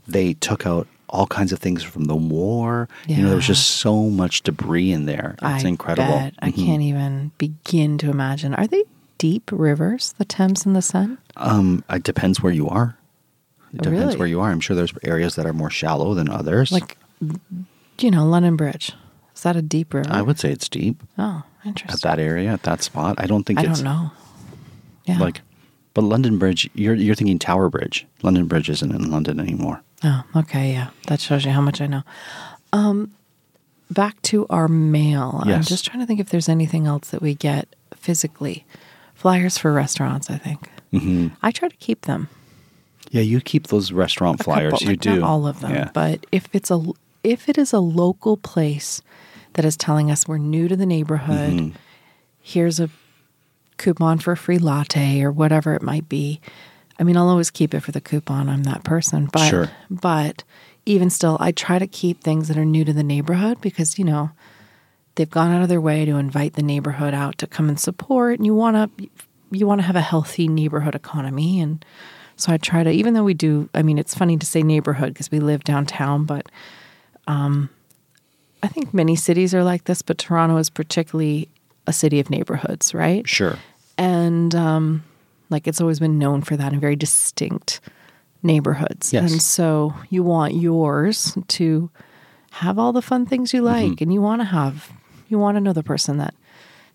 they 0.07 0.33
took 0.33 0.65
out 0.65 0.87
all 1.07 1.27
kinds 1.27 1.53
of 1.53 1.59
things 1.59 1.83
from 1.83 2.05
the 2.05 2.15
war. 2.15 2.89
You 3.07 3.21
know, 3.21 3.29
there's 3.29 3.43
Yeah. 3.47 3.53
just 3.53 3.69
so 3.77 4.09
much 4.09 4.41
debris 4.41 4.91
in 4.91 5.05
there. 5.05 5.35
It's 5.41 5.63
I 5.63 5.67
incredible. 5.67 6.07
bet. 6.11 6.33
I 6.39 6.49
can't 6.51 6.81
even 6.81 7.31
begin 7.37 7.99
to 7.99 8.09
imagine. 8.09 8.55
Are 8.55 8.65
they 8.65 8.83
deep 9.19 9.51
rivers, 9.53 10.15
the 10.17 10.25
Thames 10.25 10.65
and 10.65 10.75
the 10.75 10.81
Seine? 10.81 11.17
Um, 11.37 11.83
it 11.89 12.01
depends 12.03 12.41
where 12.41 12.51
you 12.51 12.67
are. 12.67 12.97
It 13.73 13.81
depends 13.81 14.05
Really? 14.05 14.15
where 14.17 14.27
you 14.27 14.39
are. 14.41 14.51
I'm 14.51 14.59
sure 14.59 14.75
there's 14.75 14.93
areas 15.03 15.35
that 15.35 15.45
are 15.45 15.53
more 15.53 15.69
shallow 15.69 16.13
than 16.13 16.29
others. 16.29 16.71
Like, 16.71 16.97
you 17.99 18.11
know, 18.11 18.25
London 18.25 18.55
Bridge. 18.55 18.91
Is 19.35 19.41
that 19.43 19.55
a 19.55 19.61
deep 19.61 19.93
river? 19.93 20.09
I 20.11 20.21
would 20.21 20.39
say 20.39 20.51
it's 20.51 20.69
deep 20.69 21.01
Oh, 21.17 21.41
interesting. 21.65 21.93
at 21.95 22.01
that 22.17 22.19
area, 22.23 22.51
at 22.53 22.63
that 22.63 22.83
spot. 22.83 23.15
I 23.17 23.25
don't 23.25 23.43
think 23.45 23.59
I 23.59 23.63
it's 23.63 23.81
don't 23.81 23.85
know. 23.85 24.11
Yeah. 25.05 25.17
like, 25.17 25.41
but 25.95 26.03
London 26.03 26.37
Bridge. 26.37 26.69
You're 26.75 26.93
you're 26.95 27.15
thinking 27.15 27.39
Tower 27.39 27.69
Bridge. 27.69 28.05
London 28.21 28.45
Bridge 28.45 28.69
isn't 28.69 28.91
in 28.93 29.09
London 29.11 29.39
anymore. 29.39 29.81
Oh, 30.03 30.23
okay, 30.35 30.71
yeah. 30.71 30.89
That 31.07 31.19
shows 31.19 31.43
you 31.45 31.51
how 31.51 31.61
much 31.61 31.81
I 31.81 31.87
know. 31.87 32.03
Um, 32.73 33.11
back 33.89 34.21
to 34.23 34.45
our 34.49 34.67
mail. 34.67 35.41
Yes. 35.45 35.55
I'm 35.55 35.63
just 35.63 35.85
trying 35.85 35.99
to 35.99 36.05
think 36.05 36.19
if 36.19 36.29
there's 36.29 36.49
anything 36.49 36.85
else 36.87 37.09
that 37.09 37.21
we 37.21 37.33
get 37.35 37.75
physically. 37.95 38.65
Flyers 39.15 39.57
for 39.57 39.71
restaurants, 39.71 40.29
I 40.29 40.37
think. 40.37 40.69
hmm 40.91 41.27
I 41.41 41.51
try 41.51 41.69
to 41.69 41.75
keep 41.77 42.01
them. 42.01 42.27
Yeah, 43.11 43.21
you 43.21 43.41
keep 43.41 43.67
those 43.67 43.91
restaurant 43.91 44.39
A 44.41 44.43
flyers. 44.43 44.71
couple, 44.73 44.85
you 44.87 44.91
like, 44.93 44.99
do 45.01 45.23
all 45.23 45.45
of 45.47 45.59
them, 45.59 45.71
Yeah. 45.71 45.89
but 45.93 46.25
if 46.31 46.47
it's 46.53 46.71
a 46.71 46.83
if 47.23 47.47
it 47.47 47.57
is 47.57 47.71
a 47.73 47.79
local 47.79 48.35
place 48.37 49.01
that 49.53 49.63
is 49.65 49.77
telling 49.77 50.11
us 50.11 50.27
we're 50.27 50.37
new 50.37 50.67
to 50.67 50.75
the 50.75 50.85
neighborhood, 50.85 51.53
Mm-hmm. 51.53 51.75
here's 52.41 52.79
a 52.79 52.89
coupon 53.77 54.17
for 54.19 54.33
a 54.33 54.37
free 54.37 54.57
latte 54.57 55.21
or 55.21 55.31
whatever 55.31 55.73
it 55.73 55.81
might 55.81 56.07
be. 56.09 56.39
I 56.99 57.03
mean, 57.03 57.17
I'll 57.17 57.29
always 57.29 57.49
keep 57.49 57.73
it 57.73 57.79
for 57.81 57.91
the 57.91 58.01
coupon. 58.01 58.49
I'm 58.49 58.63
that 58.63 58.83
person, 58.83 59.29
but 59.31 59.49
Sure. 59.49 59.69
but 59.89 60.43
even 60.85 61.09
still, 61.09 61.37
I 61.39 61.51
try 61.51 61.79
to 61.79 61.87
keep 61.87 62.21
things 62.21 62.47
that 62.49 62.57
are 62.57 62.65
new 62.65 62.83
to 62.85 62.93
the 62.93 63.03
neighborhood 63.03 63.61
because 63.61 63.97
you 63.97 64.05
know 64.05 64.31
they've 65.15 65.29
gone 65.29 65.51
out 65.51 65.61
of 65.63 65.69
their 65.69 65.81
way 65.81 66.05
to 66.05 66.17
invite 66.17 66.53
the 66.53 66.63
neighborhood 66.63 67.13
out 67.13 67.37
to 67.39 67.47
come 67.47 67.69
and 67.69 67.79
support, 67.79 68.37
and 68.39 68.45
you 68.45 68.53
want 68.55 68.97
to 68.97 69.07
you 69.51 69.65
want 69.67 69.79
to 69.79 69.87
have 69.87 69.95
a 69.95 70.01
healthy 70.01 70.47
neighborhood 70.47 70.95
economy 70.95 71.59
and 71.61 71.83
so 72.35 72.51
I 72.51 72.57
try 72.57 72.83
to, 72.83 72.89
even 72.91 73.13
though 73.13 73.23
we 73.23 73.33
do, 73.33 73.69
I 73.73 73.83
mean, 73.83 73.97
it's 73.97 74.15
funny 74.15 74.37
to 74.37 74.45
say 74.45 74.63
neighborhood 74.63 75.13
because 75.13 75.31
we 75.31 75.39
live 75.39 75.63
downtown, 75.63 76.25
but 76.25 76.47
um, 77.27 77.69
I 78.61 78.67
think 78.67 78.93
many 78.93 79.15
cities 79.15 79.53
are 79.53 79.63
like 79.63 79.85
this, 79.85 80.01
but 80.01 80.17
Toronto 80.17 80.57
is 80.57 80.69
particularly 80.69 81.47
a 81.87 81.93
city 81.93 82.19
of 82.19 82.29
neighborhoods, 82.29 82.93
right? 82.93 83.27
Sure. 83.27 83.57
And 83.97 84.55
um, 84.55 85.03
like 85.49 85.67
it's 85.67 85.79
always 85.81 85.99
been 85.99 86.17
known 86.17 86.41
for 86.41 86.57
that 86.57 86.71
and 86.71 86.81
very 86.81 86.95
distinct 86.95 87.81
neighborhoods. 88.41 89.13
Yes. 89.13 89.31
And 89.31 89.41
so 89.41 89.93
you 90.09 90.23
want 90.23 90.55
yours 90.55 91.37
to 91.47 91.89
have 92.51 92.77
all 92.79 92.93
the 92.93 93.01
fun 93.01 93.25
things 93.25 93.53
you 93.53 93.61
Mm-hmm. 93.61 93.89
like, 93.89 94.01
and 94.01 94.13
you 94.13 94.21
want 94.21 94.41
to 94.41 94.45
have, 94.45 94.91
you 95.29 95.39
want 95.39 95.55
to 95.55 95.61
know 95.61 95.73
the 95.73 95.83
person 95.83 96.17
that 96.17 96.33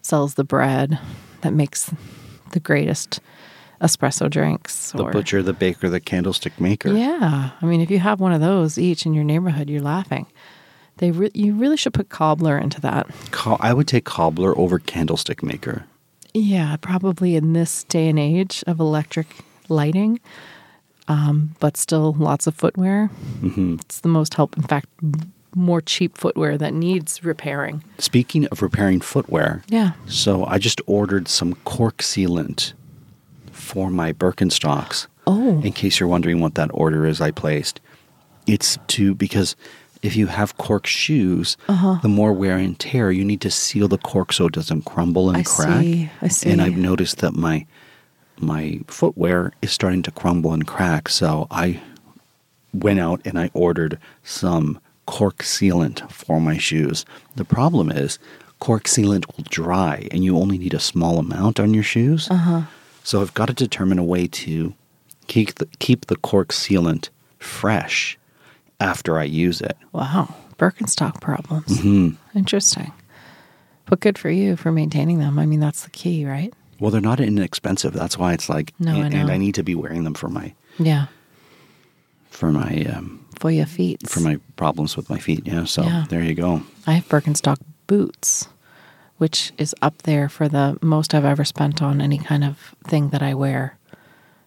sells 0.03 0.35
the 0.35 0.45
bread, 0.45 0.99
that 1.41 1.53
makes 1.53 1.91
the 2.53 2.61
greatest 2.61 3.21
espresso 3.81 4.29
drinks. 4.31 4.93
The 4.93 5.05
or, 5.05 5.11
butcher, 5.13 5.43
the 5.43 5.53
baker, 5.53 5.89
the 5.89 6.01
candlestick 6.01 6.61
maker. 6.61 6.93
yeah, 6.93 7.51
I 7.61 7.67
mean, 7.67 7.81
if 7.81 7.91
you 7.91 7.99
have 7.99 8.21
one 8.21 8.33
of 8.33 8.41
those 8.41 8.79
each 8.79 9.07
in 9.07 9.15
your 9.15 9.25
neighborhood, 9.25 9.69
you're 9.71 9.83
laughing. 9.83 10.27
They 10.99 11.11
re- 11.13 11.31
you 11.35 11.55
really 11.55 11.77
should 11.77 11.95
put 11.95 12.09
cobbler 12.09 12.59
into 12.59 12.81
that. 12.81 13.07
I 13.61 13.73
would 13.73 13.87
take 13.87 14.05
cobbler 14.05 14.57
over 14.59 14.79
candlestick 14.81 15.43
maker. 15.45 15.85
Yeah, 16.35 16.77
probably 16.81 17.37
in 17.37 17.53
this 17.53 17.85
day 17.85 18.09
and 18.09 18.19
age 18.19 18.65
of 18.67 18.81
electric 18.81 19.29
lighting, 19.69 20.19
um, 21.07 21.55
but 21.61 21.77
still 21.77 22.15
lots 22.19 22.47
of 22.47 22.55
footwear. 22.55 23.11
Mm-hmm. 23.41 23.77
It's 23.81 24.01
the 24.01 24.09
most 24.09 24.35
help. 24.35 24.57
In 24.57 24.65
fact, 24.65 24.87
more 25.55 25.81
cheap 25.81 26.19
footwear 26.19 26.59
that 26.59 26.75
needs 26.75 27.25
repairing. 27.25 27.83
Speaking 27.99 28.47
of 28.47 28.61
repairing 28.61 29.01
footwear, 29.01 29.63
Yeah. 29.69 29.93
so 30.07 30.45
I 30.45 30.59
just 30.59 30.81
ordered 30.87 31.29
some 31.29 31.55
cork 31.65 31.99
sealant 31.99 32.73
for 33.69 33.91
my 33.91 34.13
Birkenstocks. 34.13 35.07
Oh. 35.27 35.61
In 35.63 35.73
case 35.73 36.01
you're 36.01 36.09
wondering 36.09 36.41
what 36.41 36.55
that 36.55 36.71
order 36.73 37.07
is 37.07 37.21
I 37.21 37.31
placed, 37.31 37.81
it's 38.47 38.79
to 38.89 39.15
because 39.15 39.55
if 40.03 40.17
you 40.17 40.27
have 40.29 40.57
cork 40.57 40.87
shoes, 40.87 41.57
Uh-huh. 41.69 41.99
the 42.03 42.09
more 42.09 42.33
wear 42.33 42.57
and 42.57 42.79
tear, 42.79 43.13
you 43.13 43.25
need 43.25 43.41
to 43.43 43.51
seal 43.51 43.89
the 43.89 43.99
cork 43.99 44.33
so 44.33 44.47
it 44.47 44.55
doesn't 44.55 44.85
crumble 44.87 45.29
and 45.29 45.37
I 45.39 45.43
crack. 45.43 45.83
see, 45.83 46.11
I 46.23 46.29
see. 46.29 46.51
And 46.51 46.63
I've 46.63 46.77
noticed 46.79 47.19
that 47.19 47.35
my 47.35 47.67
my 48.41 48.81
footwear 48.87 49.53
is 49.63 49.73
starting 49.73 50.03
to 50.05 50.13
crumble 50.13 50.53
and 50.53 50.65
crack. 50.67 51.09
So 51.09 51.47
I 51.51 51.81
went 52.73 53.01
out 53.01 53.21
and 53.25 53.39
I 53.39 53.51
ordered 53.53 53.99
some 54.23 54.79
cork 55.07 55.39
sealant 55.39 56.09
for 56.13 56.41
my 56.41 56.57
shoes. 56.59 57.05
The 57.37 57.45
problem 57.45 57.91
is 57.91 58.19
cork 58.61 58.85
sealant 58.85 59.27
will 59.37 59.45
dry 59.51 60.07
and 60.13 60.23
you 60.25 60.37
only 60.39 60.57
need 60.59 60.75
a 60.75 60.79
small 60.81 61.19
amount 61.19 61.59
on 61.59 61.75
your 61.75 61.83
shoes. 61.83 62.29
Uh-huh. 62.31 62.63
So 63.03 63.21
I've 63.23 63.35
got 63.35 63.47
to 63.47 63.55
determine 63.55 63.99
a 63.99 64.05
way 64.05 64.27
to 64.29 64.75
keep 65.27 65.55
the, 65.57 65.67
keep 65.79 66.07
the 66.07 66.17
cork 66.17 66.49
sealant 66.49 67.09
fresh 67.39 68.19
after 68.81 69.19
I 69.19 69.25
use 69.25 69.61
it. 69.61 69.77
Wow. 69.93 70.35
Birkenstock 70.59 71.21
problems. 71.21 71.67
Mm-hmm. 71.79 72.39
Interesting. 72.39 72.93
But 73.87 74.01
good 74.01 74.19
for 74.19 74.29
you 74.31 74.57
for 74.57 74.71
maintaining 74.73 75.19
them. 75.21 75.39
I 75.39 75.47
mean, 75.47 75.61
that's 75.61 75.85
the 75.85 75.91
key, 75.91 76.27
right? 76.27 76.53
Well, 76.81 76.91
they're 76.91 77.01
not 77.01 77.21
inexpensive. 77.21 77.93
That's 77.95 78.19
why 78.19 78.33
it's 78.35 78.49
like, 78.49 78.73
No, 78.79 78.93
I 78.93 79.07
and, 79.07 79.15
and. 79.15 79.31
I 79.31 79.37
need 79.37 79.55
to 79.55 79.63
be 79.63 79.75
wearing 79.75 80.05
them 80.05 80.15
for 80.15 80.29
my 80.29 80.53
Yeah. 80.79 81.07
for 82.31 82.53
my 82.53 82.85
um, 82.95 83.25
For 83.41 83.51
your 83.51 83.67
feet. 83.67 84.07
for 84.09 84.21
my 84.21 84.39
problems 84.57 84.97
with 84.97 85.09
my 85.11 85.19
feet. 85.19 85.47
Yeah. 85.47 85.65
So 85.65 85.83
Yeah. 85.83 86.05
there 86.09 86.23
you 86.23 86.35
go. 86.35 86.63
I 86.87 86.93
have 86.95 87.09
Birkenstock 87.09 87.59
boots, 87.87 88.49
which 89.19 89.53
is 89.59 89.75
up 89.83 90.03
there 90.03 90.29
for 90.29 90.49
the 90.49 90.79
most 90.81 91.15
I've 91.15 91.25
ever 91.25 91.45
spent 91.45 91.83
on 91.83 92.01
any 92.01 92.19
kind 92.19 92.43
of 92.45 92.75
thing 92.85 93.11
that 93.11 93.23
I 93.23 93.35
wear. 93.35 93.77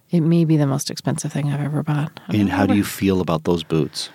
It 0.10 0.22
may 0.22 0.44
be 0.46 0.58
the 0.58 0.68
most 0.68 0.90
expensive 0.90 1.32
thing 1.32 1.50
I've 1.52 1.62
ever 1.64 1.84
bought. 1.84 2.20
I've 2.28 2.36
And 2.36 2.50
how 2.50 2.66
do 2.66 2.74
you 2.76 2.84
feel 2.84 3.22
about 3.22 3.44
those 3.44 3.64
boots? 3.64 4.10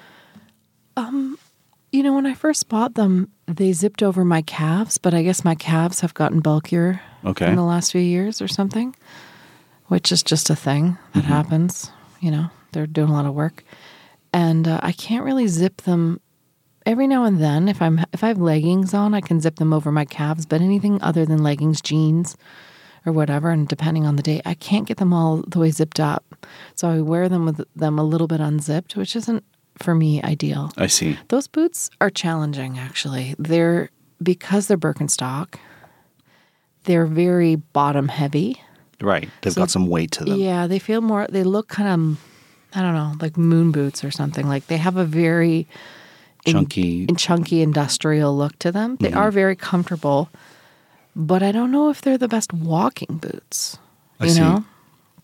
Um, 0.96 1.38
You 1.92 2.02
know, 2.02 2.14
when 2.14 2.26
I 2.26 2.34
first 2.34 2.68
bought 2.68 2.94
them, 2.94 3.28
they 3.46 3.72
zipped 3.72 4.02
over 4.02 4.24
my 4.24 4.42
calves, 4.42 4.98
but 4.98 5.14
I 5.14 5.22
guess 5.22 5.44
my 5.44 5.54
calves 5.54 6.00
have 6.00 6.12
gotten 6.14 6.40
bulkier 6.40 7.00
Okay. 7.24 7.46
in 7.46 7.56
the 7.56 7.62
last 7.62 7.92
few 7.92 8.00
years 8.00 8.42
or 8.42 8.48
something, 8.48 8.94
which 9.86 10.10
is 10.12 10.22
just 10.22 10.50
a 10.50 10.56
thing 10.56 10.98
that 11.14 11.24
Mm-hmm. 11.24 11.32
happens. 11.32 11.90
You 12.20 12.30
know, 12.32 12.50
they're 12.72 12.86
doing 12.86 13.08
a 13.08 13.12
lot 13.12 13.24
of 13.26 13.34
work, 13.34 13.62
and 14.32 14.66
uh, 14.68 14.80
I 14.82 14.92
can't 14.92 15.24
really 15.24 15.46
zip 15.46 15.82
them. 15.82 16.20
Every 16.86 17.06
now 17.08 17.24
and 17.24 17.40
then, 17.40 17.68
if 17.68 17.82
I'm 17.82 18.04
if 18.12 18.22
I 18.22 18.28
have 18.28 18.38
leggings 18.38 18.94
on, 18.94 19.12
I 19.12 19.20
can 19.20 19.40
zip 19.40 19.56
them 19.56 19.72
over 19.72 19.90
my 19.90 20.04
calves. 20.04 20.46
But 20.46 20.60
anything 20.60 21.02
other 21.02 21.26
than 21.26 21.42
leggings, 21.42 21.80
jeans, 21.80 22.36
or 23.04 23.12
whatever, 23.12 23.50
and 23.50 23.66
depending 23.66 24.06
on 24.06 24.14
the 24.16 24.22
day, 24.22 24.40
I 24.46 24.54
can't 24.54 24.86
get 24.86 24.98
them 24.98 25.12
all 25.12 25.42
the 25.48 25.58
way 25.58 25.70
zipped 25.72 25.98
up. 25.98 26.24
So 26.76 26.88
I 26.88 27.00
wear 27.00 27.28
them 27.28 27.44
with 27.44 27.60
them 27.74 27.98
a 27.98 28.04
little 28.04 28.28
bit 28.28 28.40
unzipped, 28.40 28.96
which 28.96 29.16
isn't 29.16 29.42
for 29.78 29.94
me 29.96 30.22
ideal. 30.22 30.72
I 30.76 30.86
see. 30.86 31.18
Those 31.28 31.48
boots 31.48 31.90
are 32.00 32.08
challenging, 32.08 32.78
actually. 32.78 33.34
They're 33.38 33.90
because 34.22 34.68
they're 34.68 34.78
Birkenstock. 34.78 35.56
They're 36.84 37.04
very 37.06 37.56
bottom 37.56 38.06
heavy. 38.08 38.62
Right. 39.00 39.28
They've 39.42 39.52
So- 39.52 39.60
got 39.62 39.70
some 39.70 39.88
weight 39.88 40.12
to 40.12 40.24
them. 40.24 40.38
Yeah, 40.38 40.68
they 40.68 40.78
feel 40.78 41.00
more. 41.00 41.26
They 41.28 41.42
look 41.42 41.66
kind 41.68 41.88
of 41.88 42.20
I 42.74 42.82
don't 42.82 42.94
know, 42.94 43.14
like 43.20 43.36
moon 43.36 43.72
boots 43.72 44.04
or 44.04 44.10
something. 44.12 44.46
Like 44.48 44.66
they 44.68 44.76
have 44.76 44.96
a 44.96 45.04
very 45.04 45.66
Chunky. 46.52 47.04
in 47.04 47.16
chunky 47.16 47.62
industrial 47.62 48.36
look 48.36 48.58
to 48.60 48.70
them. 48.72 48.96
They 49.00 49.12
are 49.12 49.30
very 49.30 49.56
comfortable, 49.56 50.28
but 51.14 51.42
I 51.42 51.52
don't 51.52 51.70
know 51.70 51.90
if 51.90 52.02
they're 52.02 52.18
the 52.18 52.28
best 52.28 52.52
walking 52.52 53.18
boots. 53.18 53.78
I 54.20 54.24
You 54.26 54.30
see. 54.30 54.40
know? 54.40 54.64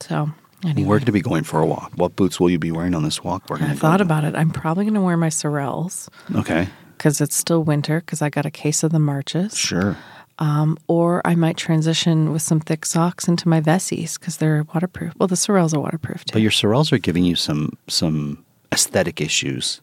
So 0.00 0.30
anyway. 0.64 0.88
We're 0.88 0.98
going 0.98 1.06
to 1.06 1.12
be 1.12 1.20
going 1.20 1.44
for 1.44 1.60
a 1.60 1.66
walk. 1.66 1.92
What 1.96 2.16
boots 2.16 2.38
will 2.40 2.50
you 2.50 2.58
be 2.58 2.70
wearing 2.70 2.94
on 2.94 3.02
this 3.04 3.22
walk? 3.22 3.48
We're 3.48 3.56
I 3.56 3.74
thought 3.74 3.98
to- 3.98 4.02
about 4.04 4.24
it. 4.24 4.34
I'm 4.34 4.50
probably 4.50 4.84
going 4.84 4.94
to 4.94 5.00
wear 5.00 5.16
my 5.16 5.28
Sorels 5.28 6.08
Okay, 6.34 6.68
because 6.96 7.20
it's 7.20 7.36
still 7.36 7.62
winter 7.64 8.00
because 8.00 8.20
I 8.22 8.28
got 8.30 8.46
a 8.46 8.50
case 8.50 8.82
of 8.82 8.92
the 8.92 8.98
Marches. 8.98 9.56
sure. 9.56 9.96
Um, 10.38 10.76
or 10.88 11.20
I 11.26 11.34
might 11.36 11.56
transition 11.56 12.32
with 12.32 12.42
some 12.42 12.58
thick 12.58 12.84
socks 12.86 13.28
into 13.28 13.48
my 13.48 13.60
Vessis 13.60 14.18
because 14.18 14.38
they're 14.38 14.64
waterproof. 14.74 15.12
Well, 15.18 15.28
the 15.28 15.36
Sorels 15.36 15.74
are 15.74 15.78
waterproof 15.78 16.24
too. 16.24 16.32
But 16.32 16.42
your 16.42 16.50
Sorels 16.50 16.90
are 16.90 16.98
giving 16.98 17.22
you 17.24 17.36
some 17.36 17.76
some 17.86 18.42
aesthetic 18.72 19.20
issues. 19.20 19.82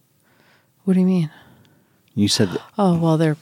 What 0.89 0.95
do 0.95 1.01
you 1.01 1.05
mean? 1.05 1.29
You 2.15 2.27
said, 2.27 2.49
Oh, 2.75 2.97
well, 2.97 3.15
they're 3.19 3.37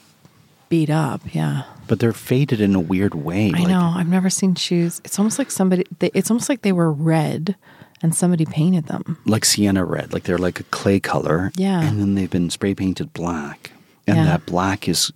beat 0.67 0.89
up. 0.89 1.21
Yeah. 1.33 1.63
but 1.88 2.01
they're 2.01 2.12
faded 2.12 2.60
in 2.60 2.75
a 2.75 2.79
weird 2.81 3.15
way. 3.15 3.47
I 3.55 3.60
like- 3.60 3.67
know. 3.69 3.93
I've 3.95 4.10
never 4.10 4.29
seen 4.29 4.53
shoes. 4.55 4.99
It's 5.05 5.17
almost 5.17 5.39
like 5.39 5.49
somebody, 5.49 5.86
they, 5.99 6.12
it's 6.13 6.29
almost 6.29 6.49
like 6.49 6.62
they 6.63 6.73
were 6.73 6.91
red 6.91 7.55
and 8.01 8.13
somebody 8.13 8.45
painted 8.45 8.88
them. 8.88 9.17
like 9.25 9.45
sienna 9.45 9.86
red, 9.86 10.12
like 10.12 10.23
they're 10.23 10.38
like 10.38 10.60
a 10.60 10.63
clay 10.63 10.99
color. 10.99 11.53
Yeah. 11.55 11.81
And 11.81 12.01
then 12.01 12.15
they've 12.15 12.29
been 12.29 12.49
spray 12.49 12.75
painted 12.75 13.13
black. 13.13 13.71
And 14.05 14.17
Yeah. 14.17 14.25
that 14.25 14.45
black 14.45 14.89
is 14.89 15.13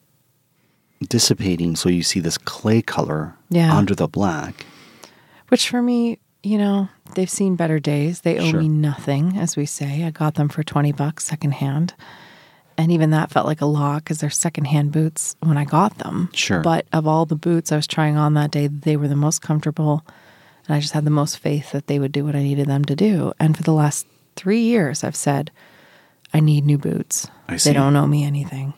dissipating, 1.10 1.76
so 1.76 1.90
you 1.90 2.04
see 2.04 2.22
this 2.22 2.38
clay 2.38 2.82
color 2.82 3.36
Yeah. 3.50 3.76
under 3.76 3.94
the 3.96 4.08
black. 4.08 4.66
Which 5.50 5.68
for 5.70 5.82
me, 5.82 6.20
you 6.44 6.58
know, 6.58 6.90
they've 7.16 7.30
seen 7.30 7.56
better 7.56 7.80
days. 7.80 8.22
They 8.22 8.38
owe 8.40 8.50
Sure. 8.52 8.60
me 8.62 8.70
nothing, 8.70 9.38
as 9.38 9.56
we 9.56 9.66
say. 9.66 10.04
I 10.04 10.12
got 10.12 10.36
them 10.36 10.50
for 10.50 10.64
20 10.64 10.92
bucks 10.92 11.26
secondhand. 11.26 11.94
And 12.78 12.92
even 12.92 13.12
that 13.12 13.30
felt 13.32 13.46
like 13.46 13.62
a 13.62 13.66
lot 13.68 14.04
because 14.04 14.20
they're 14.20 14.30
secondhand 14.32 14.92
boots 14.92 15.36
when 15.42 15.58
I 15.58 15.66
got 15.66 15.98
them. 16.00 16.30
Sure. 16.34 16.62
But 16.62 16.88
of 16.94 17.06
all 17.06 17.26
the 17.26 17.36
boots 17.36 17.72
I 17.72 17.76
was 17.76 17.86
trying 17.86 18.18
on 18.18 18.34
that 18.34 18.50
day, 18.50 18.68
they 18.68 18.98
were 18.98 19.08
the 19.08 19.16
most 19.16 19.42
comfortable. 19.42 20.04
And 20.68 20.76
I 20.76 20.80
just 20.80 20.94
had 20.94 21.06
the 21.06 21.12
most 21.12 21.38
faith 21.38 21.72
that 21.74 21.88
they 21.88 22.00
would 22.00 22.12
do 22.12 22.26
what 22.26 22.36
I 22.36 22.42
needed 22.42 22.68
them 22.68 22.86
to 22.86 22.96
do. 22.96 23.34
And 23.40 23.56
for 23.56 23.62
the 23.64 23.74
last 23.74 24.08
three 24.36 24.62
years, 24.62 25.04
I've 25.04 25.16
said, 25.16 25.52
I 26.34 26.40
need 26.40 26.66
new 26.66 26.78
boots. 26.78 27.28
I 27.48 27.58
see. 27.58 27.70
They 27.70 27.74
don't 27.76 27.96
owe 27.96 28.08
me 28.08 28.24
anything. 28.24 28.74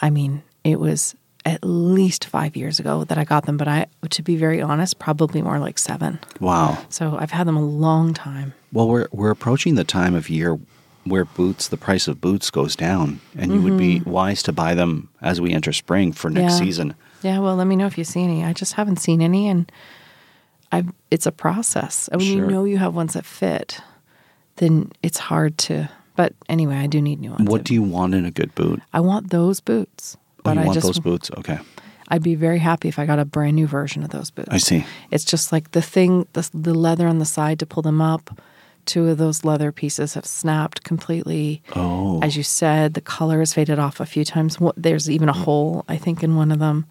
I 0.00 0.10
mean, 0.10 0.42
it 0.62 0.78
was 0.78 1.16
at 1.44 1.62
least 1.62 2.24
five 2.26 2.56
years 2.56 2.80
ago 2.80 3.04
that 3.04 3.18
I 3.18 3.24
got 3.24 3.44
them, 3.46 3.56
but 3.58 3.68
I, 3.68 3.86
to 4.10 4.22
be 4.22 4.36
very 4.36 4.62
honest, 4.62 4.98
probably 4.98 5.42
more 5.42 5.58
like 5.58 5.78
seven. 5.78 6.18
Wow. 6.40 6.78
So 6.88 7.16
I've 7.18 7.30
had 7.32 7.46
them 7.46 7.56
a 7.56 7.62
long 7.64 8.14
time. 8.14 8.54
Well, 8.72 8.88
we're 8.88 9.08
we're 9.12 9.30
approaching 9.30 9.74
the 9.74 9.84
time 9.84 10.14
of 10.14 10.30
year 10.30 10.58
where 11.04 11.26
boots, 11.26 11.68
the 11.68 11.76
price 11.76 12.08
of 12.08 12.18
boots 12.20 12.50
goes 12.50 12.74
down, 12.74 13.20
and 13.36 13.52
you 13.52 13.60
would 13.60 13.76
be 13.76 14.00
wise 14.00 14.42
to 14.44 14.52
buy 14.52 14.74
them 14.74 15.10
as 15.20 15.38
we 15.38 15.52
enter 15.52 15.70
spring 15.72 16.12
for 16.12 16.30
next 16.30 16.54
Mm-hmm. 16.54 16.62
Yeah. 16.62 16.66
season. 16.66 16.94
Yeah, 17.22 17.38
well, 17.40 17.56
let 17.56 17.66
me 17.66 17.76
know 17.76 17.86
if 17.86 17.98
you 17.98 18.04
see 18.04 18.22
any. 18.22 18.42
I 18.44 18.52
just 18.54 18.72
haven't 18.74 18.96
seen 18.96 19.20
any, 19.20 19.48
and 19.48 19.70
I've, 20.72 20.90
it's 21.10 21.26
a 21.26 21.32
process. 21.32 22.08
And 22.08 22.20
when 22.22 22.30
Sure. 22.30 22.44
you 22.44 22.50
know 22.50 22.64
you 22.64 22.78
have 22.78 22.94
ones 22.94 23.12
that 23.14 23.24
fit, 23.26 23.80
then 24.56 24.92
it's 25.02 25.18
hard 25.18 25.58
to. 25.58 25.90
But 26.16 26.32
anyway, 26.48 26.76
I 26.76 26.86
do 26.86 27.02
need 27.02 27.20
new 27.20 27.32
ones. 27.32 27.48
What 27.50 27.64
do 27.64 27.74
you 27.74 27.82
want 27.82 28.14
in 28.14 28.24
a 28.24 28.30
good 28.30 28.54
boot? 28.54 28.80
I 28.94 29.00
want 29.00 29.30
those 29.30 29.60
boots. 29.60 30.16
Oh, 30.46 30.50
But 30.50 30.54
you 30.56 30.60
I 30.60 30.64
want 30.66 30.74
just 30.74 30.86
those 30.86 30.98
boots? 30.98 31.30
Okay, 31.38 31.58
I'd 32.08 32.22
be 32.22 32.34
very 32.34 32.58
happy 32.58 32.88
if 32.88 32.98
I 32.98 33.06
got 33.06 33.18
a 33.18 33.24
brand 33.24 33.56
new 33.56 33.66
version 33.66 34.02
of 34.02 34.10
those 34.10 34.30
boots. 34.30 34.48
I 34.50 34.58
see. 34.58 34.84
It's 35.10 35.24
just 35.24 35.52
like 35.52 35.70
the 35.72 35.80
thing, 35.82 36.26
the, 36.34 36.48
the 36.52 36.74
leather 36.74 37.06
on 37.08 37.18
the 37.18 37.24
side 37.24 37.58
to 37.60 37.66
pull 37.66 37.82
them 37.82 38.00
up. 38.00 38.38
Two 38.84 39.08
of 39.08 39.16
those 39.16 39.44
leather 39.44 39.72
pieces 39.72 40.12
have 40.12 40.26
snapped 40.26 40.84
completely. 40.84 41.62
Oh, 41.74 42.20
As 42.22 42.36
you 42.36 42.42
said, 42.42 42.92
the 42.92 43.00
color 43.00 43.38
has 43.38 43.54
faded 43.54 43.78
off 43.78 43.98
a 44.00 44.04
few 44.04 44.26
times. 44.26 44.60
What- 44.60 44.74
There's 44.76 45.08
even 45.08 45.30
a 45.30 45.32
hole, 45.32 45.86
I 45.88 45.96
think, 45.96 46.22
in 46.22 46.36
one 46.36 46.52
of 46.52 46.58
them. 46.58 46.84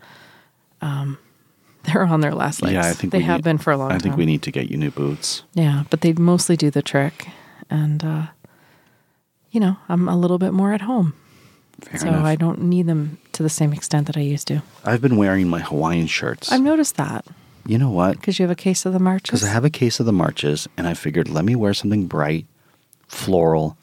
Um, 0.82 1.20
they're 1.84 2.04
on 2.06 2.22
their 2.22 2.34
last 2.34 2.64
legs. 2.64 2.74
yeah. 2.74 2.88
I 2.90 2.94
think 2.94 3.14
they 3.14 3.20
have 3.20 3.38
need- 3.38 3.44
been 3.44 3.58
for 3.60 3.72
a 3.72 3.78
long 3.78 3.90
time. 3.90 3.96
I 3.98 4.00
time. 4.00 4.04
think 4.04 4.18
we 4.18 4.26
need 4.26 4.42
to 4.42 4.52
get 4.52 4.72
you 4.72 4.78
new 4.78 4.90
boots. 4.90 5.44
Yeah, 5.54 5.84
but 5.92 6.02
they 6.02 6.14
mostly 6.14 6.58
do 6.58 6.72
the 6.72 6.82
trick, 6.82 7.28
and 7.70 8.04
uh, 8.04 8.26
you 9.52 9.60
know, 9.60 9.78
I'm 9.88 10.08
a 10.10 10.18
little 10.18 10.40
bit 10.40 10.54
more 10.54 10.74
at 10.74 10.82
home, 10.82 11.14
Fair 11.82 12.00
so 12.00 12.08
enough. 12.08 12.26
I 12.26 12.36
don't 12.36 12.64
need 12.64 12.88
them 12.88 13.20
to 13.34 13.44
the 13.44 13.50
same 13.50 13.74
extent 13.74 14.08
that 14.08 14.18
I 14.18 14.22
used 14.22 14.48
to. 14.48 14.62
I've 14.86 15.02
been 15.02 15.18
wearing 15.18 15.48
my 15.48 15.60
Hawaiian 15.60 16.08
shirts. 16.08 16.52
I've 16.52 16.62
noticed 16.62 16.96
that 16.98 17.26
you 17.66 17.78
know 17.78 17.90
what? 17.92 18.18
because 18.20 18.40
you 18.40 18.44
have 18.44 18.52
a 18.52 18.56
case 18.56 18.86
of 18.86 18.92
the 18.94 19.00
marches. 19.00 19.30
Because 19.30 19.44
I 19.46 19.48
have 19.54 19.64
a 19.64 19.70
case 19.70 20.00
of 20.02 20.06
the 20.06 20.12
marches, 20.12 20.68
and 20.78 20.86
I 20.86 20.94
figured 20.96 21.30
let 21.30 21.46
me 21.46 21.56
wear 21.56 21.74
something 21.74 22.08
bright, 22.08 22.46
floral, 23.08 23.78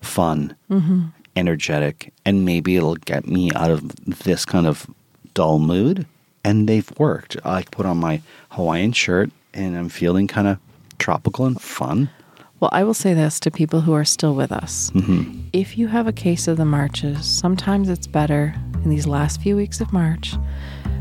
fun, 0.00 0.54
Mm-hmm. 0.70 1.06
energetic, 1.34 2.12
and 2.24 2.44
maybe 2.44 2.76
it'll 2.76 2.96
get 2.96 3.26
me 3.26 3.50
out 3.54 3.70
of 3.70 3.94
this 4.24 4.44
kind 4.44 4.66
of 4.66 4.86
dull 5.34 5.58
mood. 5.58 6.06
And 6.44 6.68
they've 6.68 6.90
worked. 6.98 7.36
I 7.44 7.62
put 7.64 7.86
on 7.86 7.96
my 7.98 8.20
Hawaiian 8.50 8.92
shirt, 8.92 9.30
and 9.52 9.76
I'm 9.76 9.88
feeling 9.88 10.26
kind 10.28 10.46
of 10.46 10.58
tropical 10.98 11.44
and 11.46 11.60
fun. 11.60 12.08
Well, 12.60 12.70
I 12.72 12.84
will 12.84 12.94
say 12.94 13.12
this 13.14 13.38
to 13.40 13.50
people 13.50 13.80
who 13.82 13.92
are 13.94 14.04
still 14.04 14.34
with 14.34 14.50
us. 14.52 14.90
Mm-hmm. 14.92 15.40
If 15.52 15.76
you 15.76 15.88
have 15.88 16.06
a 16.06 16.12
case 16.12 16.48
of 16.48 16.56
the 16.56 16.64
marches, 16.64 17.26
sometimes 17.26 17.88
it's 17.90 18.06
better 18.06 18.54
in 18.86 18.90
these 18.90 19.06
last 19.08 19.40
few 19.42 19.56
weeks 19.56 19.80
of 19.80 19.92
March 19.92 20.34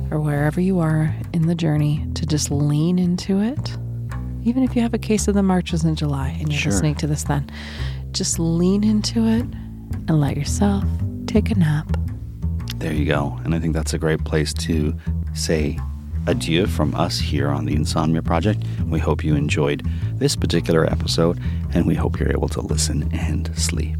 or 0.09 0.19
wherever 0.19 0.59
you 0.59 0.79
are 0.79 1.15
in 1.33 1.45
the 1.45 1.53
journey 1.53 2.03
to 2.15 2.25
just 2.25 2.49
lean 2.49 2.97
into 2.97 3.39
it. 3.41 3.77
Even 4.43 4.63
if 4.63 4.75
you 4.75 4.81
have 4.81 4.95
a 4.95 4.97
case 4.97 5.27
of 5.27 5.35
the 5.35 5.43
marches 5.43 5.85
in 5.85 5.95
July 5.95 6.29
and 6.39 6.51
you're 6.51 6.59
Sure. 6.59 6.71
listening 6.71 6.95
to 6.95 7.05
this 7.05 7.25
then, 7.25 7.47
just 8.11 8.39
lean 8.39 8.83
into 8.83 9.27
it 9.27 9.45
and 10.07 10.19
let 10.19 10.35
yourself 10.35 10.83
take 11.27 11.51
a 11.51 11.55
nap. 11.55 11.85
There 12.77 12.91
you 12.91 13.05
go. 13.05 13.39
And 13.43 13.53
I 13.53 13.59
think 13.59 13.75
that's 13.75 13.93
a 13.93 13.99
great 13.99 14.23
place 14.23 14.51
to 14.65 14.95
say 15.35 15.77
adieu 16.25 16.65
from 16.65 16.95
us 16.95 17.19
here 17.19 17.49
on 17.49 17.65
the 17.65 17.75
Insomnia 17.75 18.23
Project. 18.23 18.63
We 18.87 18.97
hope 18.99 19.23
you 19.23 19.35
enjoyed 19.35 19.87
this 20.15 20.35
particular 20.35 20.87
episode, 20.91 21.39
and 21.75 21.85
we 21.85 21.93
hope 21.93 22.19
you're 22.19 22.31
able 22.31 22.49
to 22.49 22.61
listen 22.61 23.07
and 23.13 23.55
sleep. 23.55 23.95